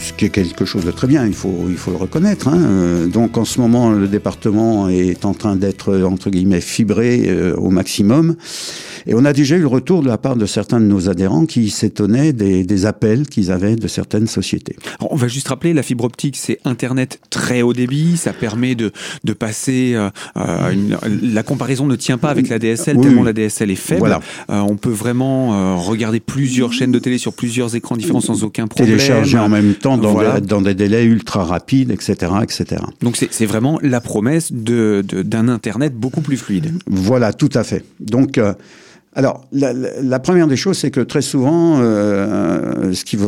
ce 0.00 0.12
qui 0.14 0.24
est 0.24 0.30
quelque 0.30 0.64
chose 0.64 0.84
de 0.84 0.90
très 0.90 1.06
bien, 1.06 1.26
il 1.26 1.34
faut, 1.34 1.66
il 1.68 1.76
faut 1.76 1.90
le 1.90 1.98
reconnaître. 1.98 2.48
Hein. 2.48 2.58
Euh, 2.58 3.06
donc 3.06 3.36
en 3.36 3.44
ce 3.44 3.60
moment, 3.60 3.90
le 3.90 4.08
département 4.08 4.88
est 4.88 5.24
en 5.24 5.34
train 5.34 5.56
d'être, 5.56 6.00
entre 6.02 6.30
guillemets, 6.30 6.60
fibré 6.60 7.24
euh, 7.26 7.54
au 7.56 7.70
maximum. 7.70 8.36
Et 9.06 9.14
on 9.14 9.24
a 9.24 9.32
déjà 9.32 9.56
eu 9.56 9.60
le 9.60 9.66
retour 9.66 10.02
de 10.02 10.08
la 10.08 10.18
part 10.18 10.36
de 10.36 10.46
certains 10.46 10.80
de 10.80 10.86
nos 10.86 11.08
adhérents 11.08 11.46
qui 11.46 11.70
s'étonnaient 11.70 12.32
des, 12.32 12.64
des, 12.64 12.86
appels 12.86 13.26
qu'ils 13.26 13.50
avaient 13.50 13.76
de 13.76 13.88
certaines 13.88 14.26
sociétés. 14.26 14.76
on 15.00 15.16
va 15.16 15.28
juste 15.28 15.48
rappeler, 15.48 15.72
la 15.74 15.82
fibre 15.82 16.04
optique, 16.04 16.36
c'est 16.36 16.58
Internet 16.64 17.20
très 17.30 17.62
haut 17.62 17.72
débit, 17.72 18.16
ça 18.16 18.32
permet 18.32 18.74
de, 18.74 18.92
de 19.24 19.32
passer... 19.32 19.92
Euh, 19.94 20.10
euh 20.36 20.70
une, 20.70 20.96
la 21.22 21.42
comparaison 21.42 21.86
ne 21.86 21.96
tient 21.96 22.18
pas 22.18 22.30
avec 22.30 22.48
la 22.48 22.58
DSL, 22.58 23.00
tellement 23.00 23.22
la 23.22 23.32
DSL 23.32 23.70
est 23.70 23.76
faible. 23.76 24.00
Voilà. 24.00 24.20
Euh, 24.50 24.60
on 24.60 24.76
peut 24.76 24.90
vraiment 24.90 25.54
euh, 25.54 25.74
regarder 25.76 26.20
plusieurs 26.20 26.72
chaînes 26.72 26.92
de 26.92 26.98
télé 26.98 27.18
sur 27.18 27.32
plusieurs 27.32 27.74
écrans 27.74 27.96
différents 27.96 28.20
sans 28.20 28.44
aucun 28.44 28.66
problème. 28.66 28.96
Télécharger 28.96 29.38
en 29.38 29.48
même 29.48 29.74
temps 29.74 29.98
dans, 29.98 30.18
des, 30.18 30.40
dans 30.40 30.60
des 30.60 30.74
délais 30.74 31.04
ultra 31.04 31.44
rapides, 31.44 31.90
etc. 31.90 32.32
etc. 32.42 32.82
Donc 33.00 33.16
c'est 33.16 33.46
vraiment 33.46 33.78
la 33.82 34.00
promesse 34.00 34.52
d'un 34.52 35.02
de, 35.02 35.22
d'un 35.22 35.48
Internet 35.48 35.94
beaucoup 35.94 36.20
plus 36.20 36.36
fluide. 36.36 36.72
Voilà, 36.86 37.32
tout 37.32 37.50
à 37.54 37.64
fait. 37.64 37.84
Donc... 37.98 38.38
Alors, 39.12 39.44
la, 39.52 40.18
première 40.20 40.46
des 40.46 40.56
choses, 40.56 40.78
c'est 40.78 40.92
que 40.92 41.00
très 41.00 41.22
souvent, 41.22 41.80
euh, 41.80 42.92
ce 42.92 43.04
qui, 43.04 43.18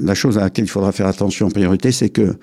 la 0.00 0.14
chose 0.14 0.38
à 0.38 0.42
laquelle 0.42 0.66
il 0.66 0.68
faudra 0.68 0.92
faire 0.92 1.08
attention 1.08 1.46
en 1.46 1.50
priorité, 1.50 1.90
c'est 1.90 2.10
que 2.10 2.36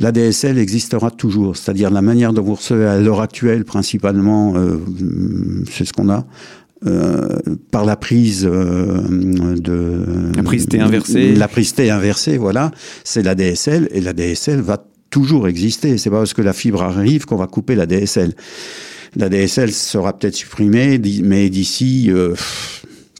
la 0.00 0.12
DSL 0.12 0.58
existera 0.58 1.10
toujours. 1.10 1.56
C'est-à-dire 1.56 1.90
la 1.90 2.02
manière 2.02 2.32
dont 2.32 2.42
vous 2.42 2.54
recevez 2.54 2.86
à 2.86 2.98
l'heure 2.98 3.20
actuelle, 3.20 3.64
principalement, 3.64 4.54
euh, 4.56 4.78
c'est 5.70 5.84
ce 5.84 5.92
qu'on 5.92 6.10
a, 6.10 6.26
euh, 6.86 7.38
par 7.70 7.84
la 7.84 7.96
prise 7.96 8.44
euh, 8.44 9.00
de... 9.56 10.04
La 10.36 10.42
prise 10.42 10.66
T 10.66 10.80
inversée. 10.80 11.34
La 11.34 11.48
prise 11.48 11.74
T 11.74 11.90
inversée, 11.90 12.36
voilà. 12.36 12.72
C'est 13.04 13.22
la 13.22 13.34
DSL, 13.34 13.88
et 13.92 14.00
la 14.00 14.12
DSL 14.12 14.60
va 14.60 14.84
toujours 15.08 15.46
exister. 15.46 15.98
C'est 15.98 16.10
pas 16.10 16.18
parce 16.18 16.34
que 16.34 16.42
la 16.42 16.52
fibre 16.52 16.82
arrive 16.82 17.24
qu'on 17.24 17.36
va 17.36 17.46
couper 17.46 17.76
la 17.76 17.86
DSL. 17.86 18.34
La 19.16 19.28
DSL 19.28 19.72
sera 19.72 20.18
peut-être 20.18 20.34
supprimée, 20.34 20.98
mais 21.22 21.50
d'ici 21.50 22.10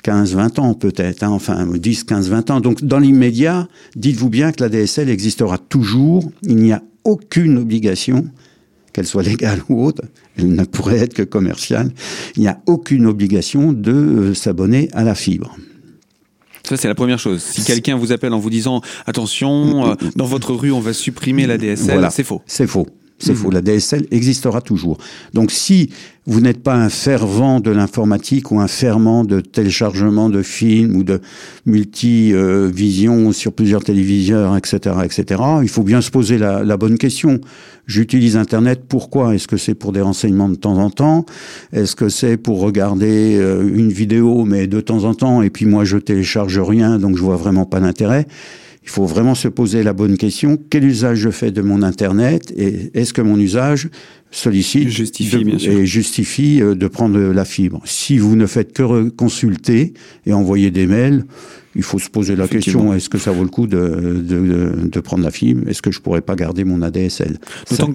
15, 0.02 0.32
euh, 0.32 0.36
20 0.36 0.58
ans 0.58 0.74
peut-être, 0.74 1.22
hein, 1.22 1.28
enfin 1.28 1.66
10, 1.66 2.04
15, 2.04 2.30
20 2.30 2.50
ans. 2.50 2.60
Donc 2.60 2.82
dans 2.82 2.98
l'immédiat, 2.98 3.68
dites-vous 3.96 4.30
bien 4.30 4.52
que 4.52 4.62
la 4.62 4.68
DSL 4.70 5.10
existera 5.10 5.58
toujours. 5.58 6.30
Il 6.42 6.56
n'y 6.56 6.72
a 6.72 6.82
aucune 7.04 7.58
obligation, 7.58 8.24
qu'elle 8.92 9.06
soit 9.06 9.22
légale 9.22 9.60
ou 9.68 9.84
autre, 9.84 10.02
elle 10.38 10.54
ne 10.54 10.64
pourrait 10.64 10.98
être 10.98 11.14
que 11.14 11.22
commerciale. 11.22 11.92
Il 12.36 12.42
n'y 12.42 12.48
a 12.48 12.60
aucune 12.66 13.06
obligation 13.06 13.72
de 13.72 13.92
euh, 13.92 14.34
s'abonner 14.34 14.88
à 14.92 15.04
la 15.04 15.14
fibre. 15.14 15.56
Ça, 16.62 16.76
c'est 16.76 16.88
la 16.88 16.94
première 16.94 17.18
chose. 17.18 17.42
Si 17.42 17.64
quelqu'un 17.64 17.96
vous 17.96 18.12
appelle 18.12 18.32
en 18.32 18.38
vous 18.38 18.50
disant 18.50 18.80
attention, 19.06 19.90
euh, 19.90 19.94
dans 20.16 20.26
votre 20.26 20.54
rue, 20.54 20.72
on 20.72 20.80
va 20.80 20.92
supprimer 20.92 21.46
la 21.46 21.58
DSL, 21.58 22.08
c'est 22.10 22.24
faux. 22.24 22.40
C'est 22.46 22.66
faux. 22.66 22.86
C'est 23.22 23.34
faux. 23.34 23.48
Mhm. 23.48 23.54
La 23.54 23.60
DSL 23.62 24.06
existera 24.10 24.60
toujours. 24.60 24.98
Donc 25.32 25.52
si 25.52 25.90
vous 26.26 26.40
n'êtes 26.40 26.62
pas 26.62 26.74
un 26.74 26.88
fervent 26.88 27.60
de 27.60 27.70
l'informatique 27.70 28.50
ou 28.50 28.60
un 28.60 28.68
fervent 28.68 29.24
de 29.24 29.40
téléchargement 29.40 30.28
de 30.28 30.42
films 30.42 30.96
ou 30.96 31.04
de 31.04 31.20
multi-vision 31.66 33.32
sur 33.32 33.52
plusieurs 33.52 33.82
téléviseurs, 33.82 34.56
etc., 34.56 34.96
etc., 35.04 35.42
il 35.62 35.68
faut 35.68 35.82
bien 35.82 36.00
se 36.00 36.10
poser 36.10 36.38
la, 36.38 36.62
la 36.62 36.76
bonne 36.76 36.98
question. 36.98 37.40
J'utilise 37.86 38.36
Internet, 38.36 38.82
pourquoi? 38.88 39.34
Est-ce 39.34 39.48
que 39.48 39.56
c'est 39.56 39.74
pour 39.74 39.92
des 39.92 40.00
renseignements 40.00 40.48
de 40.48 40.54
temps 40.54 40.78
en 40.78 40.90
temps? 40.90 41.26
Est-ce 41.72 41.96
que 41.96 42.08
c'est 42.08 42.36
pour 42.36 42.60
regarder 42.60 43.36
euh, 43.38 43.68
une 43.74 43.90
vidéo, 43.90 44.44
mais 44.44 44.68
de 44.68 44.80
temps 44.80 45.04
en 45.04 45.14
temps, 45.14 45.42
et 45.42 45.50
puis 45.50 45.66
moi 45.66 45.84
je 45.84 45.98
télécharge 45.98 46.58
rien, 46.60 46.98
donc 46.98 47.16
je 47.16 47.22
vois 47.22 47.36
vraiment 47.36 47.66
pas 47.66 47.80
d'intérêt 47.80 48.26
il 48.82 48.88
faut 48.88 49.06
vraiment 49.06 49.34
se 49.34 49.48
poser 49.48 49.82
la 49.82 49.92
bonne 49.92 50.16
question. 50.16 50.58
Quel 50.70 50.84
usage 50.84 51.18
je 51.18 51.30
fais 51.30 51.50
de 51.50 51.62
mon 51.62 51.82
Internet 51.82 52.52
et 52.56 52.90
est-ce 52.94 53.12
que 53.12 53.22
mon 53.22 53.38
usage 53.38 53.88
sollicite 54.32 54.88
justifie, 54.88 55.44
et 55.64 55.86
justifie 55.86 56.60
euh, 56.60 56.74
de 56.74 56.88
prendre 56.88 57.18
la 57.18 57.44
fibre 57.44 57.80
Si 57.84 58.18
vous 58.18 58.34
ne 58.34 58.46
faites 58.46 58.72
que 58.72 59.08
consulter 59.10 59.94
et 60.26 60.32
envoyer 60.32 60.70
des 60.70 60.86
mails, 60.86 61.24
il 61.74 61.82
faut 61.82 61.98
se 61.98 62.10
poser 62.10 62.36
la 62.36 62.48
question 62.48 62.92
est-ce 62.92 63.08
que 63.08 63.18
ça 63.18 63.32
vaut 63.32 63.44
le 63.44 63.48
coup 63.48 63.66
de, 63.66 64.22
de, 64.22 64.72
de 64.84 65.00
prendre 65.00 65.24
la 65.24 65.30
fibre? 65.30 65.68
Est-ce 65.68 65.80
que 65.80 65.90
je 65.90 66.00
pourrais 66.00 66.20
pas 66.20 66.34
garder 66.34 66.64
mon 66.64 66.82
ADSL 66.82 67.38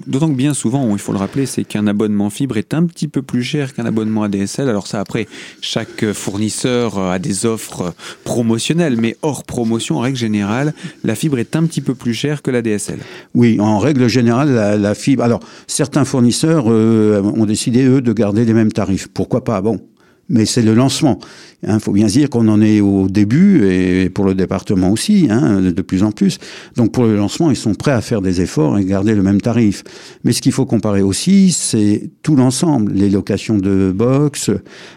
D'autant 0.06 0.28
que 0.28 0.34
bien 0.34 0.54
souvent, 0.54 0.92
il 0.92 0.98
faut 0.98 1.12
le 1.12 1.18
rappeler, 1.18 1.46
c'est 1.46 1.64
qu'un 1.64 1.86
abonnement 1.86 2.30
fibre 2.30 2.56
est 2.56 2.74
un 2.74 2.84
petit 2.86 3.08
peu 3.08 3.22
plus 3.22 3.42
cher 3.42 3.74
qu'un 3.74 3.86
abonnement 3.86 4.24
ADSL. 4.24 4.68
Alors 4.68 4.86
ça, 4.86 5.00
après, 5.00 5.28
chaque 5.60 6.12
fournisseur 6.12 6.98
a 6.98 7.18
des 7.18 7.46
offres 7.46 7.94
promotionnelles, 8.24 8.96
mais 9.00 9.16
hors 9.22 9.44
promotion, 9.44 9.98
en 9.98 10.00
règle 10.00 10.18
générale, 10.18 10.74
la 11.04 11.14
fibre 11.14 11.38
est 11.38 11.54
un 11.54 11.64
petit 11.64 11.80
peu 11.80 11.94
plus 11.94 12.14
chère 12.14 12.42
que 12.42 12.50
l'ADSL. 12.50 12.98
Oui, 13.34 13.60
en 13.60 13.78
règle 13.78 14.08
générale, 14.08 14.80
la, 14.80 14.94
fibre. 14.94 15.22
Alors 15.22 15.40
certains 15.66 16.04
fournisseurs 16.04 16.27
euh, 16.68 17.22
ont 17.22 17.46
décidé 17.46 17.84
eux 17.84 18.00
de 18.00 18.12
garder 18.12 18.44
les 18.44 18.54
mêmes 18.54 18.72
tarifs. 18.72 19.08
Pourquoi 19.08 19.44
pas? 19.44 19.60
Bon, 19.60 19.80
mais 20.28 20.44
c'est 20.44 20.62
le 20.62 20.74
lancement. 20.74 21.18
Il 21.62 21.70
hein, 21.70 21.78
faut 21.80 21.92
bien 21.92 22.06
dire 22.06 22.30
qu'on 22.30 22.46
en 22.48 22.60
est 22.60 22.80
au 22.80 23.08
début, 23.08 23.66
et 23.68 24.10
pour 24.10 24.24
le 24.24 24.34
département 24.34 24.90
aussi, 24.90 25.26
hein, 25.30 25.60
de 25.60 25.82
plus 25.82 26.02
en 26.02 26.12
plus. 26.12 26.38
Donc 26.76 26.92
pour 26.92 27.04
le 27.04 27.16
lancement, 27.16 27.50
ils 27.50 27.56
sont 27.56 27.74
prêts 27.74 27.92
à 27.92 28.00
faire 28.00 28.22
des 28.22 28.40
efforts 28.40 28.78
et 28.78 28.84
garder 28.84 29.14
le 29.14 29.22
même 29.22 29.40
tarif. 29.40 29.82
Mais 30.22 30.32
ce 30.32 30.40
qu'il 30.40 30.52
faut 30.52 30.66
comparer 30.66 31.02
aussi, 31.02 31.50
c'est 31.50 32.10
tout 32.22 32.36
l'ensemble. 32.36 32.92
Les 32.92 33.10
locations 33.10 33.58
de 33.58 33.92
box, 33.94 34.50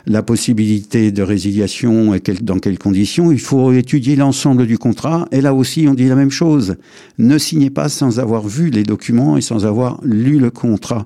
la 0.06 0.22
possibilité 0.22 1.12
de 1.12 1.24
résiliation 1.24 2.14
et 2.14 2.22
dans 2.42 2.60
quelles 2.60 2.80
conditions. 2.80 3.32
Il 3.32 3.40
faut 3.40 3.72
étudier 3.72 4.16
l'ensemble 4.16 4.68
du 4.68 4.78
contrat. 4.78 5.28
Et 5.32 5.42
là 5.42 5.54
aussi, 5.54 5.88
on 5.88 5.94
dit 5.94 6.08
la 6.08 6.16
même 6.16 6.32
chose. 6.32 6.76
Ne 7.18 7.38
signez 7.38 7.70
pas 7.70 7.90
sans 7.90 8.20
avoir 8.20 8.48
vu 8.48 8.70
les 8.70 8.84
documents 8.84 9.38
et 9.38 9.42
sans 9.42 9.66
avoir 9.66 10.00
lu 10.04 10.40
le 10.40 10.52
contrat. 10.52 11.06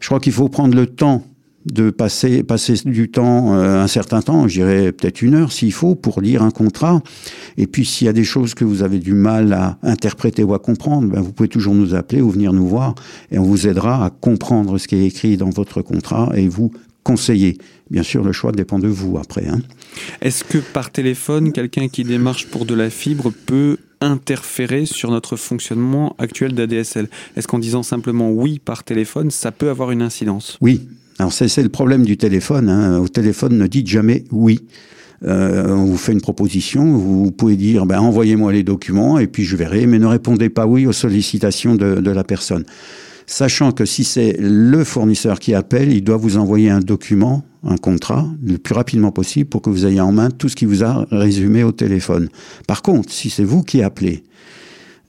Je 0.00 0.06
crois 0.06 0.18
qu'il 0.18 0.32
faut 0.32 0.48
prendre 0.48 0.74
le 0.74 0.86
temps 0.86 1.24
de 1.66 1.90
passer, 1.90 2.42
passer 2.42 2.74
du 2.84 3.10
temps, 3.10 3.54
euh, 3.54 3.82
un 3.82 3.86
certain 3.86 4.22
temps, 4.22 4.48
je 4.48 4.54
dirais 4.54 4.92
peut-être 4.92 5.22
une 5.22 5.34
heure 5.34 5.52
s'il 5.52 5.72
faut, 5.72 5.94
pour 5.94 6.20
lire 6.20 6.42
un 6.42 6.50
contrat. 6.50 7.02
Et 7.56 7.66
puis 7.66 7.84
s'il 7.84 8.06
y 8.06 8.10
a 8.10 8.12
des 8.12 8.24
choses 8.24 8.54
que 8.54 8.64
vous 8.64 8.82
avez 8.82 8.98
du 8.98 9.14
mal 9.14 9.52
à 9.52 9.78
interpréter 9.82 10.42
ou 10.42 10.54
à 10.54 10.58
comprendre, 10.58 11.08
ben, 11.08 11.20
vous 11.20 11.32
pouvez 11.32 11.48
toujours 11.48 11.74
nous 11.74 11.94
appeler 11.94 12.20
ou 12.20 12.30
venir 12.30 12.52
nous 12.52 12.66
voir 12.66 12.94
et 13.30 13.38
on 13.38 13.44
vous 13.44 13.66
aidera 13.66 14.04
à 14.04 14.10
comprendre 14.10 14.78
ce 14.78 14.88
qui 14.88 14.96
est 14.96 15.06
écrit 15.06 15.36
dans 15.36 15.50
votre 15.50 15.82
contrat 15.82 16.32
et 16.34 16.48
vous 16.48 16.72
conseiller. 17.04 17.58
Bien 17.90 18.02
sûr, 18.02 18.24
le 18.24 18.32
choix 18.32 18.52
dépend 18.52 18.78
de 18.78 18.88
vous 18.88 19.18
après. 19.18 19.46
Hein. 19.48 19.60
Est-ce 20.20 20.44
que 20.44 20.58
par 20.58 20.90
téléphone, 20.90 21.52
quelqu'un 21.52 21.88
qui 21.88 22.04
démarche 22.04 22.46
pour 22.46 22.64
de 22.64 22.74
la 22.74 22.90
fibre 22.90 23.32
peut 23.46 23.76
interférer 24.00 24.86
sur 24.86 25.10
notre 25.10 25.36
fonctionnement 25.36 26.16
actuel 26.18 26.54
d'ADSL 26.54 27.08
Est-ce 27.36 27.46
qu'en 27.46 27.58
disant 27.58 27.82
simplement 27.82 28.30
oui 28.30 28.58
par 28.58 28.84
téléphone, 28.84 29.30
ça 29.30 29.52
peut 29.52 29.70
avoir 29.70 29.90
une 29.90 30.02
incidence? 30.02 30.58
Oui, 30.60 30.88
alors 31.22 31.32
c'est 31.32 31.62
le 31.62 31.68
problème 31.68 32.04
du 32.04 32.16
téléphone. 32.16 32.68
Hein. 32.68 32.98
Au 32.98 33.06
téléphone, 33.06 33.56
ne 33.56 33.68
dites 33.68 33.86
jamais 33.86 34.24
oui. 34.32 34.58
Euh, 35.24 35.68
on 35.68 35.84
vous 35.84 35.96
fait 35.96 36.10
une 36.10 36.20
proposition, 36.20 36.96
vous 36.96 37.30
pouvez 37.30 37.54
dire 37.54 37.86
ben, 37.86 38.00
envoyez-moi 38.00 38.52
les 38.52 38.64
documents 38.64 39.20
et 39.20 39.28
puis 39.28 39.44
je 39.44 39.54
verrai, 39.54 39.86
mais 39.86 40.00
ne 40.00 40.06
répondez 40.06 40.48
pas 40.48 40.66
oui 40.66 40.84
aux 40.84 40.92
sollicitations 40.92 41.76
de, 41.76 42.00
de 42.00 42.10
la 42.10 42.24
personne. 42.24 42.64
Sachant 43.26 43.70
que 43.70 43.84
si 43.84 44.02
c'est 44.02 44.36
le 44.40 44.82
fournisseur 44.82 45.38
qui 45.38 45.54
appelle, 45.54 45.92
il 45.92 46.02
doit 46.02 46.16
vous 46.16 46.38
envoyer 46.38 46.70
un 46.70 46.80
document, 46.80 47.44
un 47.62 47.76
contrat, 47.76 48.26
le 48.44 48.58
plus 48.58 48.74
rapidement 48.74 49.12
possible 49.12 49.48
pour 49.48 49.62
que 49.62 49.70
vous 49.70 49.86
ayez 49.86 50.00
en 50.00 50.10
main 50.10 50.28
tout 50.28 50.48
ce 50.48 50.56
qui 50.56 50.64
vous 50.64 50.82
a 50.82 51.06
résumé 51.12 51.62
au 51.62 51.70
téléphone. 51.70 52.30
Par 52.66 52.82
contre, 52.82 53.12
si 53.12 53.30
c'est 53.30 53.44
vous 53.44 53.62
qui 53.62 53.80
appelez, 53.80 54.24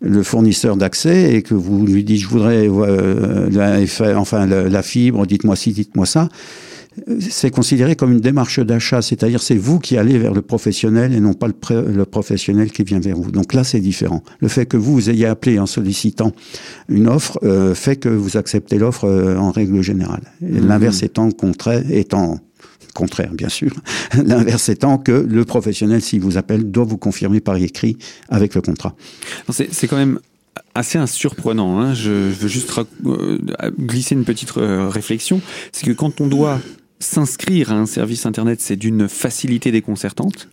le 0.04 0.22
fournisseur 0.22 0.76
d'accès 0.76 1.34
et 1.34 1.42
que 1.42 1.54
vous 1.54 1.86
lui 1.86 2.04
dites 2.04 2.20
je 2.20 2.28
voudrais 2.28 2.68
euh, 2.68 3.50
la, 3.50 3.80
enfin 4.20 4.46
la, 4.46 4.84
fibre, 4.84 5.26
dites-moi 5.26 5.56
ci, 5.56 5.72
dites-moi 5.72 6.06
ça, 6.06 6.30
c'est 7.20 7.50
considéré 7.50 7.96
comme 7.96 8.12
une 8.12 8.20
démarche 8.20 8.60
d'achat, 8.60 9.02
c'est-à-dire 9.02 9.42
c'est 9.42 9.56
vous 9.56 9.80
qui 9.80 9.98
allez 9.98 10.20
vers 10.20 10.34
le 10.34 10.42
professionnel 10.42 11.14
et 11.14 11.20
non 11.20 11.34
pas 11.34 11.48
le, 11.48 12.06
professionnel 12.06 12.72
qui 12.72 12.84
vient 12.84 13.00
vers 13.00 13.16
vous. 13.16 13.32
Donc 13.32 13.54
là, 13.54 13.64
c'est 13.64 13.80
différent. 13.80 14.24
Le 14.40 14.48
fait 14.48 14.66
que 14.66 14.78
vous, 14.78 14.94
vous 14.94 15.10
ayez 15.10 15.26
appelé 15.26 15.58
en 15.58 15.66
sollicitant 15.66 16.34
une 16.90 17.08
offre 17.08 17.40
euh, 17.44 17.74
fait 17.74 17.96
que 17.96 18.10
vous 18.10 18.38
acceptez 18.38 18.78
l'offre 18.78 19.06
euh, 19.06 19.38
en 19.38 19.52
règle 19.52 19.82
générale. 19.82 20.22
Mmh. 20.42 20.68
L'inverse 20.68 21.02
étant 21.02 21.32
contraire, 21.32 21.84
étant 21.90 22.40
contraire, 22.94 23.32
bien 23.34 23.50
sûr. 23.50 23.72
L'inverse 24.14 24.70
étant 24.70 24.98
que 24.98 25.12
le 25.12 25.46
professionnel, 25.46 26.02
s'il 26.02 26.22
vous 26.22 26.38
appelle, 26.38 26.72
doit 26.72 26.86
vous 26.86 26.98
confirmer 26.98 27.40
par 27.40 27.56
écrit 27.58 27.98
avec 28.30 28.56
le 28.56 28.62
contrat. 28.62 28.96
C'est 29.50 29.88
quand 29.88 29.98
même 29.98 30.20
assez 30.76 31.06
surprenant. 31.08 31.80
Hein. 31.80 31.94
Je, 31.94 32.12
veux 32.12 32.48
juste 32.48 32.72
euh, 33.06 33.38
glisser 33.80 34.16
une 34.16 34.26
petite 34.26 34.56
euh, 34.58 34.88
réflexion. 34.88 35.42
C'est 35.72 35.86
que 35.86 35.92
quand 35.92 36.22
on 36.22 36.28
doit 36.28 36.60
s'inscrire 37.04 37.72
à 37.72 37.76
un 37.76 37.86
service 37.86 38.26
Internet, 38.26 38.62
c'est 38.62 38.76
d'une 38.76 39.08
facilité 39.08 39.72
déconcertante. 39.72 40.48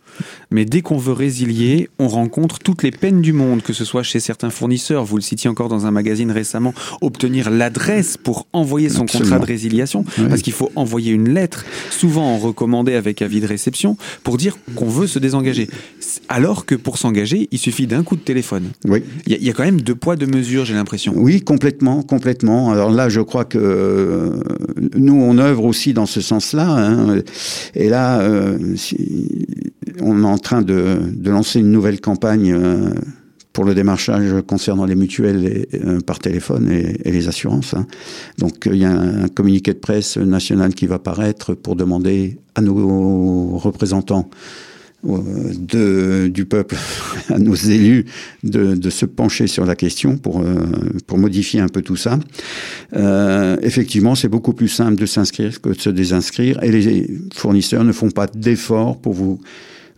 Mais 0.50 0.64
dès 0.64 0.82
qu'on 0.82 0.98
veut 0.98 1.12
résilier, 1.12 1.88
on 1.98 2.08
rencontre 2.08 2.58
toutes 2.58 2.82
les 2.82 2.90
peines 2.90 3.22
du 3.22 3.32
monde, 3.32 3.62
que 3.62 3.72
ce 3.72 3.84
soit 3.84 4.02
chez 4.02 4.20
certains 4.20 4.50
fournisseurs, 4.50 5.04
vous 5.04 5.16
le 5.16 5.22
citiez 5.22 5.48
encore 5.48 5.68
dans 5.68 5.86
un 5.86 5.90
magazine 5.90 6.30
récemment, 6.30 6.74
obtenir 7.00 7.50
l'adresse 7.50 8.16
pour 8.16 8.46
envoyer 8.52 8.88
son 8.88 9.06
contrat 9.06 9.38
de 9.38 9.46
résiliation, 9.46 10.04
parce 10.28 10.42
qu'il 10.42 10.52
faut 10.52 10.70
envoyer 10.76 11.12
une 11.12 11.32
lettre, 11.32 11.64
souvent 11.90 12.36
recommandée 12.38 12.94
avec 12.94 13.22
avis 13.22 13.40
de 13.40 13.46
réception, 13.46 13.96
pour 14.24 14.36
dire 14.36 14.56
qu'on 14.74 14.88
veut 14.88 15.06
se 15.06 15.18
désengager. 15.18 15.68
Alors 16.28 16.66
que 16.66 16.74
pour 16.74 16.98
s'engager, 16.98 17.48
il 17.50 17.58
suffit 17.58 17.86
d'un 17.86 18.02
coup 18.02 18.16
de 18.16 18.20
téléphone. 18.20 18.70
Oui. 18.86 19.02
Il 19.26 19.42
y, 19.42 19.50
a 19.50 19.52
quand 19.52 19.64
même 19.64 19.80
deux 19.80 19.94
poids, 19.94 20.16
deux 20.16 20.26
mesures, 20.26 20.64
j'ai 20.64 20.74
l'impression. 20.74 21.12
Oui, 21.16 21.42
complètement, 21.42 22.02
complètement. 22.02 22.70
Alors 22.70 22.90
là, 22.90 23.08
je 23.08 23.20
crois 23.20 23.44
que 23.44 23.58
euh, 23.58 24.42
nous, 24.96 25.14
on 25.14 25.38
œuvre 25.38 25.64
aussi 25.64 25.92
dans 25.92 26.06
ce 26.06 26.20
sens-là. 26.40 26.68
Hein. 26.68 27.22
Et 27.74 27.88
là, 27.88 28.20
euh, 28.20 28.59
on 30.00 30.22
est 30.22 30.26
en 30.26 30.38
train 30.38 30.62
de, 30.62 30.98
lancer 31.24 31.61
une 31.61 31.70
nouvelle 31.70 32.00
campagne 32.00 32.53
euh, 32.53 32.90
pour 33.53 33.64
le 33.64 33.74
démarchage 33.74 34.35
concernant 34.46 34.87
les 34.87 34.94
mutuelles 34.94 35.66
euh, 35.74 36.00
par 36.00 36.18
téléphone 36.18 36.70
et, 36.70 37.11
les 37.11 37.29
assurances. 37.29 37.74
Hein. 37.74 37.87
Donc 38.38 38.66
il 38.66 38.76
y 38.76 38.85
a 38.85 38.90
un, 38.90 39.29
communiqué 39.29 39.72
de 39.72 39.79
presse 39.79 40.16
national 40.16 40.74
qui 40.74 40.87
va 40.87 40.98
paraître 40.98 41.55
pour 41.55 41.76
demander 41.76 42.38
à 42.55 42.61
nos 42.61 43.57
représentants 43.59 44.31
euh, 45.06 46.28
du 46.28 46.44
peuple, 46.44 46.76
à 47.28 47.38
nos 47.38 47.54
élus, 47.54 48.06
de, 48.42 48.90
se 48.90 49.06
pencher 49.06 49.46
sur 49.46 49.64
la 49.64 49.76
question 49.76 50.16
pour, 50.16 50.44
pour 51.06 51.18
modifier 51.18 51.60
un 51.60 51.68
peu 51.68 51.82
tout 51.82 51.96
ça. 51.96 52.18
effectivement, 53.62 54.14
c'est 54.14 54.28
beaucoup 54.28 54.52
plus 54.52 54.68
simple 54.68 54.96
de 54.96 55.06
s'inscrire 55.06 55.60
que 55.60 55.70
de 55.70 55.80
se 55.80 55.90
désinscrire 55.90 56.62
et 56.62 56.70
les 56.70 57.10
fournisseurs 57.34 57.84
ne 57.84 57.92
font 57.92 58.10
pas 58.10 58.26
d'efforts 58.26 59.00
pour 59.00 59.14
vous 59.14 59.40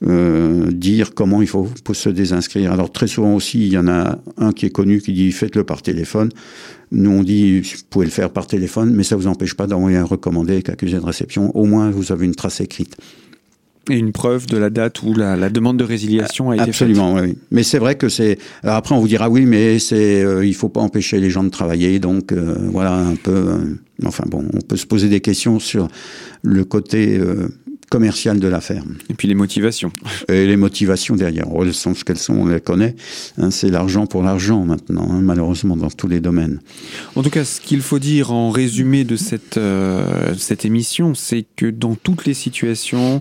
euh, 0.05 0.73
dire 0.73 1.15
comment 1.15 1.43
il 1.43 1.49
faut, 1.49 1.69
se 1.93 2.09
désinscrire. 2.09 2.73
Alors 2.73 2.91
très 2.91 3.07
souvent 3.07 3.35
aussi, 3.35 3.67
il 3.67 3.73
y 3.73 3.79
en 3.79 3.87
a 3.87 4.19
un 4.37 4.53
qui 4.53 4.67
est 4.67 4.71
connu 4.71 5.01
qui 5.01 5.13
dit 5.13 5.31
faites-le 5.31 5.63
par 5.63 5.83
téléphone. 5.83 6.31
Nous 6.91 7.11
on 7.11 7.23
dit 7.23 7.61
vous 7.61 7.69
pouvez 7.89 8.07
le 8.07 8.11
faire 8.11 8.31
par 8.31 8.49
téléphone, 8.49 8.93
mais 8.93 9.05
ça 9.05 9.15
vous 9.15 9.29
empêche 9.29 9.55
pas 9.55 9.69
d'envoyer 9.69 9.99
un 9.99 10.05
recommandé 10.05 10.55
avec 10.55 10.71
accusé 10.71 10.97
de 10.99 11.05
réception. 11.05 11.57
Au 11.57 11.67
moins 11.67 11.91
vous 11.91 12.11
avez 12.11 12.27
une 12.27 12.35
trace 12.35 12.61
écrite. 12.61 12.97
Et 13.91 13.97
une 13.97 14.13
preuve 14.13 14.47
de 14.47 14.57
la 14.57 14.71
date 14.71 15.03
où 15.03 15.13
la, 15.13 15.51
demande 15.51 15.77
de 15.77 15.85
résiliation 15.85 16.51
a 16.51 16.55
été 16.55 16.65
Absolument, 16.65 17.15
oui. 17.15 17.37
Mais 17.51 17.65
c'est 17.65 17.79
vrai 17.79 17.97
que 17.97 18.09
c'est. 18.09 18.39
Alors 18.63 18.77
après, 18.77 18.95
on 18.95 19.01
vous 19.01 19.09
dira 19.09 19.29
oui, 19.29 19.45
mais 19.45 19.79
c'est. 19.81 20.23
Euh, 20.23 20.47
il 20.47 20.55
faut 20.55 20.69
pas 20.69 20.81
empêcher 20.81 21.19
les 21.19 21.31
gens 21.31 21.43
de 21.43 21.49
travailler, 21.49 21.99
donc 21.99 22.31
euh, 22.31 22.55
voilà 22.71 22.95
un 22.95 23.17
peu. 23.17 23.77
enfin 24.05 24.25
bon, 24.29 24.45
on 24.55 24.61
peut 24.61 24.77
se 24.77 24.87
poser 24.87 25.09
des 25.09 25.21
questions 25.21 25.59
sur 25.59 25.89
le 26.43 26.65
côté 26.65 27.21
commercial 27.93 28.41
de 28.41 28.49
la 28.49 28.63
ferme. 28.63 28.95
Et 29.11 29.15
puis 29.15 29.29
les 29.29 29.35
motivations. 29.35 29.93
Et 30.31 30.47
les 30.47 30.57
motivations 30.57 31.15
derrière. 31.15 31.45
Elles 31.61 31.75
sont 31.75 31.95
ce 31.95 32.05
qu'elles 32.05 32.17
sont, 32.17 32.33
on 32.33 32.47
les 32.47 32.59
connaît. 32.59 32.97
Hein, 33.37 33.51
c'est 33.51 33.69
l'argent 33.69 34.07
pour 34.07 34.23
l'argent 34.23 34.65
maintenant, 34.65 35.07
hein, 35.11 35.21
malheureusement, 35.21 35.77
dans 35.77 35.91
tous 35.91 36.09
les 36.09 36.21
domaines. 36.21 36.63
En 37.17 37.23
tout 37.23 37.29
cas, 37.29 37.45
ce 37.45 37.61
qu'il 37.61 37.83
faut 37.83 37.99
dire 37.99 38.33
en 38.33 38.49
résumé 38.49 39.05
de 39.05 39.17
cette, 39.17 39.59
euh, 39.59 40.33
cette 40.39 40.65
émission, 40.65 41.15
c'est 41.15 41.45
que 41.55 41.67
dans 41.67 41.95
toutes 41.95 42.25
les 42.25 42.33
situations, 42.33 43.21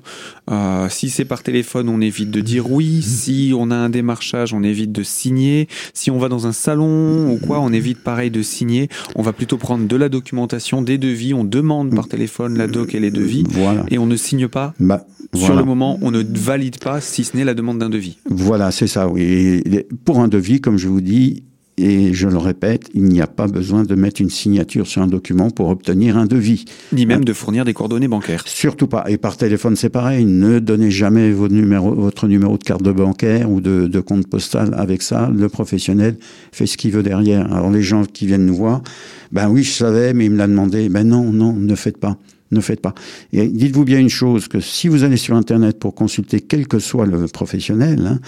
euh, 0.49 0.87
si 0.87 1.09
c'est 1.09 1.25
par 1.25 1.43
téléphone, 1.43 1.89
on 1.89 1.99
évite 1.99 2.31
de 2.31 2.39
dire 2.39 2.71
oui. 2.71 3.01
Si 3.01 3.51
on 3.53 3.71
a 3.71 3.75
un 3.75 3.89
démarchage, 3.89 4.53
on 4.53 4.63
évite 4.63 4.93
de 4.93 5.03
signer. 5.03 5.67
Si 5.93 6.09
on 6.09 6.17
va 6.17 6.29
dans 6.29 6.47
un 6.47 6.53
salon 6.53 7.29
ou 7.33 7.39
quoi, 7.45 7.59
on 7.59 7.73
évite 7.73 8.01
pareil 8.01 8.31
de 8.31 8.41
signer. 8.41 8.87
On 9.17 9.21
va 9.21 9.33
plutôt 9.33 9.57
prendre 9.57 9.85
de 9.85 9.95
la 9.97 10.07
documentation, 10.07 10.81
des 10.81 10.97
devis. 10.97 11.33
On 11.33 11.43
demande 11.43 11.93
par 11.93 12.07
téléphone 12.07 12.57
la 12.57 12.67
doc 12.67 12.95
et 12.95 13.01
les 13.01 13.11
devis. 13.11 13.43
Voilà. 13.49 13.83
Et 13.89 13.97
on 13.97 14.05
ne 14.05 14.15
signe 14.15 14.47
pas 14.47 14.60
bah, 14.79 15.05
sur 15.33 15.55
le 15.55 15.63
moment, 15.63 15.97
on 16.01 16.11
ne 16.11 16.23
valide 16.23 16.79
pas 16.79 16.99
si 17.01 17.23
ce 17.23 17.37
n'est 17.37 17.45
la 17.45 17.53
demande 17.53 17.79
d'un 17.79 17.89
devis. 17.89 18.17
Voilà, 18.29 18.71
c'est 18.71 18.87
ça, 18.87 19.07
oui. 19.07 19.63
pour 20.03 20.19
un 20.19 20.27
devis, 20.27 20.59
comme 20.59 20.77
je 20.77 20.87
vous 20.87 21.01
dis, 21.01 21.43
et 21.77 22.13
je 22.13 22.27
le 22.27 22.37
répète, 22.37 22.89
il 22.93 23.05
n'y 23.05 23.21
a 23.21 23.27
pas 23.27 23.47
besoin 23.47 23.83
de 23.83 23.95
mettre 23.95 24.21
une 24.21 24.29
signature 24.29 24.85
sur 24.85 25.01
un 25.01 25.07
document 25.07 25.49
pour 25.49 25.69
obtenir 25.69 26.17
un 26.17 26.25
devis. 26.25 26.65
Ni 26.91 27.05
même 27.05 27.25
de 27.25 27.33
fournir 27.33 27.65
des 27.65 27.73
coordonnées 27.73 28.07
bancaires. 28.07 28.43
Surtout 28.45 28.87
pas. 28.87 29.05
Et 29.07 29.17
par 29.17 29.37
téléphone, 29.37 29.75
c'est 29.75 29.89
pareil. 29.89 30.25
Ne 30.25 30.59
donnez 30.59 30.91
jamais 30.91 31.31
votre 31.31 31.53
numéro, 31.53 31.95
votre 31.95 32.27
numéro 32.27 32.57
de 32.57 32.63
carte 32.63 32.83
de 32.83 32.91
bancaire 32.91 33.49
ou 33.49 33.61
de, 33.61 33.87
de 33.87 33.99
compte 33.99 34.27
postal 34.27 34.75
avec 34.77 35.01
ça. 35.01 35.31
Le 35.35 35.49
professionnel 35.49 36.17
fait 36.51 36.67
ce 36.67 36.77
qu'il 36.77 36.91
veut 36.91 37.03
derrière. 37.03 37.51
Alors 37.51 37.71
les 37.71 37.81
gens 37.81 38.03
qui 38.05 38.27
viennent 38.27 38.45
nous 38.45 38.55
voir, 38.55 38.83
ben 39.31 39.49
oui, 39.49 39.63
je 39.63 39.71
savais, 39.71 40.13
mais 40.13 40.25
il 40.25 40.31
me 40.31 40.37
l'a 40.37 40.47
demandé. 40.47 40.89
Ben 40.89 41.07
non, 41.07 41.31
non, 41.31 41.53
ne 41.53 41.75
faites 41.75 41.97
pas 41.97 42.17
ne 42.51 42.61
faites 42.61 42.81
pas. 42.81 42.93
Et 43.33 43.47
dites-vous 43.47 43.85
bien 43.85 43.99
une 43.99 44.09
chose, 44.09 44.47
que 44.47 44.59
si 44.59 44.87
vous 44.87 45.03
allez 45.03 45.17
sur 45.17 45.35
Internet 45.35 45.79
pour 45.79 45.95
consulter 45.95 46.41
quel 46.41 46.67
que 46.67 46.79
soit 46.79 47.05
le 47.05 47.27
professionnel, 47.27 48.05
hein, 48.05 48.19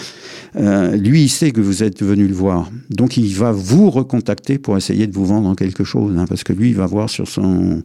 euh, 0.55 0.95
lui, 0.95 1.23
il 1.23 1.29
sait 1.29 1.51
que 1.51 1.62
vous 1.62 1.83
êtes 1.83 2.01
venu 2.03 2.27
le 2.27 2.33
voir. 2.33 2.69
Donc, 2.89 3.17
il 3.17 3.33
va 3.36 3.51
vous 3.51 3.89
recontacter 3.89 4.57
pour 4.57 4.77
essayer 4.77 5.07
de 5.07 5.13
vous 5.13 5.25
vendre 5.25 5.55
quelque 5.55 5.83
chose, 5.83 6.15
hein, 6.17 6.25
parce 6.27 6.43
que 6.43 6.53
lui, 6.53 6.69
il 6.69 6.75
va 6.75 6.86
voir 6.86 7.09
sur 7.09 7.27
son 7.27 7.83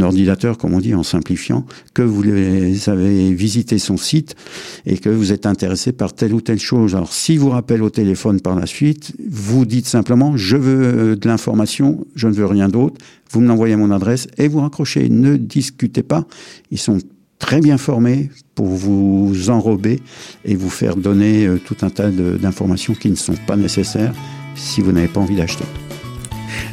ordinateur, 0.00 0.58
comme 0.58 0.74
on 0.74 0.80
dit 0.80 0.94
en 0.94 1.02
simplifiant, 1.02 1.66
que 1.94 2.02
vous 2.02 2.22
avez 2.88 3.32
visité 3.32 3.78
son 3.78 3.96
site 3.96 4.36
et 4.86 4.98
que 4.98 5.08
vous 5.08 5.32
êtes 5.32 5.46
intéressé 5.46 5.92
par 5.92 6.12
telle 6.12 6.34
ou 6.34 6.40
telle 6.40 6.60
chose. 6.60 6.94
Alors, 6.94 7.12
si 7.12 7.36
vous 7.36 7.50
rappelle 7.50 7.82
au 7.82 7.90
téléphone 7.90 8.40
par 8.40 8.54
la 8.54 8.66
suite, 8.66 9.12
vous 9.28 9.64
dites 9.64 9.86
simplement, 9.86 10.36
je 10.36 10.56
veux 10.56 11.16
de 11.16 11.28
l'information, 11.28 12.06
je 12.14 12.28
ne 12.28 12.34
veux 12.34 12.46
rien 12.46 12.68
d'autre, 12.68 13.00
vous 13.30 13.40
me 13.40 13.48
l'envoyez 13.48 13.74
à 13.74 13.76
mon 13.76 13.90
adresse 13.90 14.26
et 14.38 14.48
vous 14.48 14.60
raccrochez. 14.60 15.08
Ne 15.08 15.36
discutez 15.36 16.02
pas. 16.02 16.26
Ils 16.70 16.78
sont 16.78 16.98
très 17.38 17.60
bien 17.60 17.78
formés 17.78 18.30
pour 18.54 18.66
vous 18.66 19.50
enrober 19.50 20.00
et 20.44 20.54
vous 20.54 20.70
faire 20.70 20.96
donner 20.96 21.46
euh, 21.46 21.58
tout 21.58 21.76
un 21.82 21.90
tas 21.90 22.10
d'informations 22.10 22.94
qui 22.94 23.10
ne 23.10 23.16
sont 23.16 23.36
pas 23.46 23.56
nécessaires 23.56 24.12
si 24.54 24.80
vous 24.80 24.92
n'avez 24.92 25.08
pas 25.08 25.20
envie 25.20 25.36
d'acheter. 25.36 25.64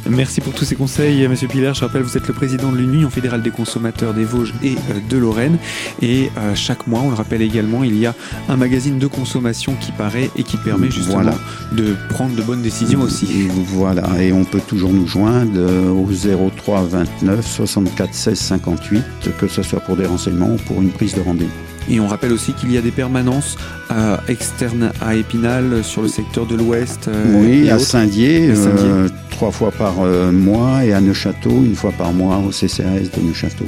Merci 0.08 0.40
pour 0.40 0.54
tous 0.54 0.64
ces 0.64 0.74
conseils, 0.74 1.28
Monsieur 1.28 1.48
Pilaire. 1.48 1.74
Je 1.74 1.80
rappelle, 1.80 2.02
vous 2.02 2.16
êtes 2.16 2.26
le 2.26 2.32
président 2.32 2.72
de 2.72 2.78
l'Union 2.78 3.10
fédérale 3.10 3.42
des 3.42 3.50
consommateurs 3.50 4.14
des 4.14 4.24
Vosges 4.24 4.54
et 4.62 4.72
euh, 4.72 5.00
de 5.08 5.18
Lorraine. 5.18 5.58
Et 6.00 6.30
euh, 6.38 6.54
chaque 6.54 6.86
mois, 6.86 7.00
on 7.00 7.10
le 7.10 7.14
rappelle 7.14 7.42
également, 7.42 7.84
il 7.84 7.98
y 7.98 8.06
a 8.06 8.14
un 8.48 8.56
magazine 8.56 8.98
de 8.98 9.06
consommation 9.06 9.74
qui 9.74 9.92
paraît 9.92 10.30
et 10.36 10.44
qui 10.44 10.56
permet 10.56 10.90
justement 10.90 11.32
de 11.72 11.94
prendre 12.08 12.34
de 12.34 12.42
bonnes 12.42 12.62
décisions 12.62 13.02
aussi. 13.02 13.48
Voilà, 13.66 14.22
et 14.22 14.32
on 14.32 14.44
peut 14.44 14.62
toujours 14.66 14.92
nous 14.92 15.06
joindre 15.06 15.60
au 15.92 16.08
03 16.50 16.84
29 16.84 17.46
64 17.46 18.14
16 18.14 18.38
58, 18.38 19.04
que 19.38 19.46
ce 19.46 19.62
soit 19.62 19.80
pour 19.80 19.96
des 19.96 20.06
renseignements 20.06 20.52
ou 20.52 20.56
pour 20.56 20.80
une 20.80 20.90
prise 20.90 21.14
de 21.14 21.20
rendez-vous. 21.20 21.50
Et 21.90 22.00
on 22.00 22.06
rappelle 22.06 22.32
aussi 22.32 22.52
qu'il 22.52 22.72
y 22.72 22.76
a 22.76 22.82
des 22.82 22.90
permanences 22.90 23.56
euh, 23.90 24.16
externes 24.28 24.92
à 25.00 25.14
Épinal 25.14 25.82
sur 25.82 26.02
le 26.02 26.08
secteur 26.08 26.46
de 26.46 26.54
l'Ouest. 26.54 27.08
Euh, 27.08 27.40
oui, 27.40 27.70
à 27.70 27.78
Saint-Dié, 27.78 28.50
euh, 28.50 29.08
trois 29.38 29.52
fois 29.52 29.70
par 29.70 29.94
mois, 30.32 30.84
et 30.84 30.92
à 30.92 31.00
Neuchâteau, 31.00 31.62
une 31.64 31.76
fois 31.76 31.92
par 31.92 32.12
mois 32.12 32.38
au 32.38 32.50
CCAS 32.50 33.08
de 33.16 33.22
Neuchâteau. 33.22 33.66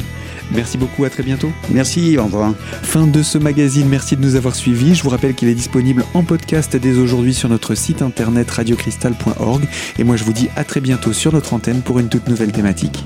Merci 0.52 0.78
beaucoup, 0.78 1.04
à 1.04 1.10
très 1.10 1.22
bientôt. 1.22 1.52
Merci, 1.70 2.18
au 2.18 2.24
revoir. 2.24 2.54
Fin 2.82 3.06
de 3.06 3.22
ce 3.22 3.38
magazine, 3.38 3.86
merci 3.88 4.16
de 4.16 4.20
nous 4.20 4.34
avoir 4.34 4.56
suivis. 4.56 4.96
Je 4.96 5.04
vous 5.04 5.10
rappelle 5.10 5.32
qu'il 5.32 5.46
est 5.46 5.54
disponible 5.54 6.04
en 6.12 6.24
podcast 6.24 6.76
dès 6.76 6.98
aujourd'hui 6.98 7.34
sur 7.34 7.48
notre 7.48 7.76
site 7.76 8.02
internet 8.02 8.50
radiocristal.org. 8.50 9.62
Et 10.00 10.02
moi 10.02 10.16
je 10.16 10.24
vous 10.24 10.32
dis 10.32 10.48
à 10.56 10.64
très 10.64 10.80
bientôt 10.80 11.12
sur 11.12 11.32
notre 11.32 11.54
antenne 11.54 11.82
pour 11.82 12.00
une 12.00 12.08
toute 12.08 12.28
nouvelle 12.28 12.50
thématique. 12.50 13.04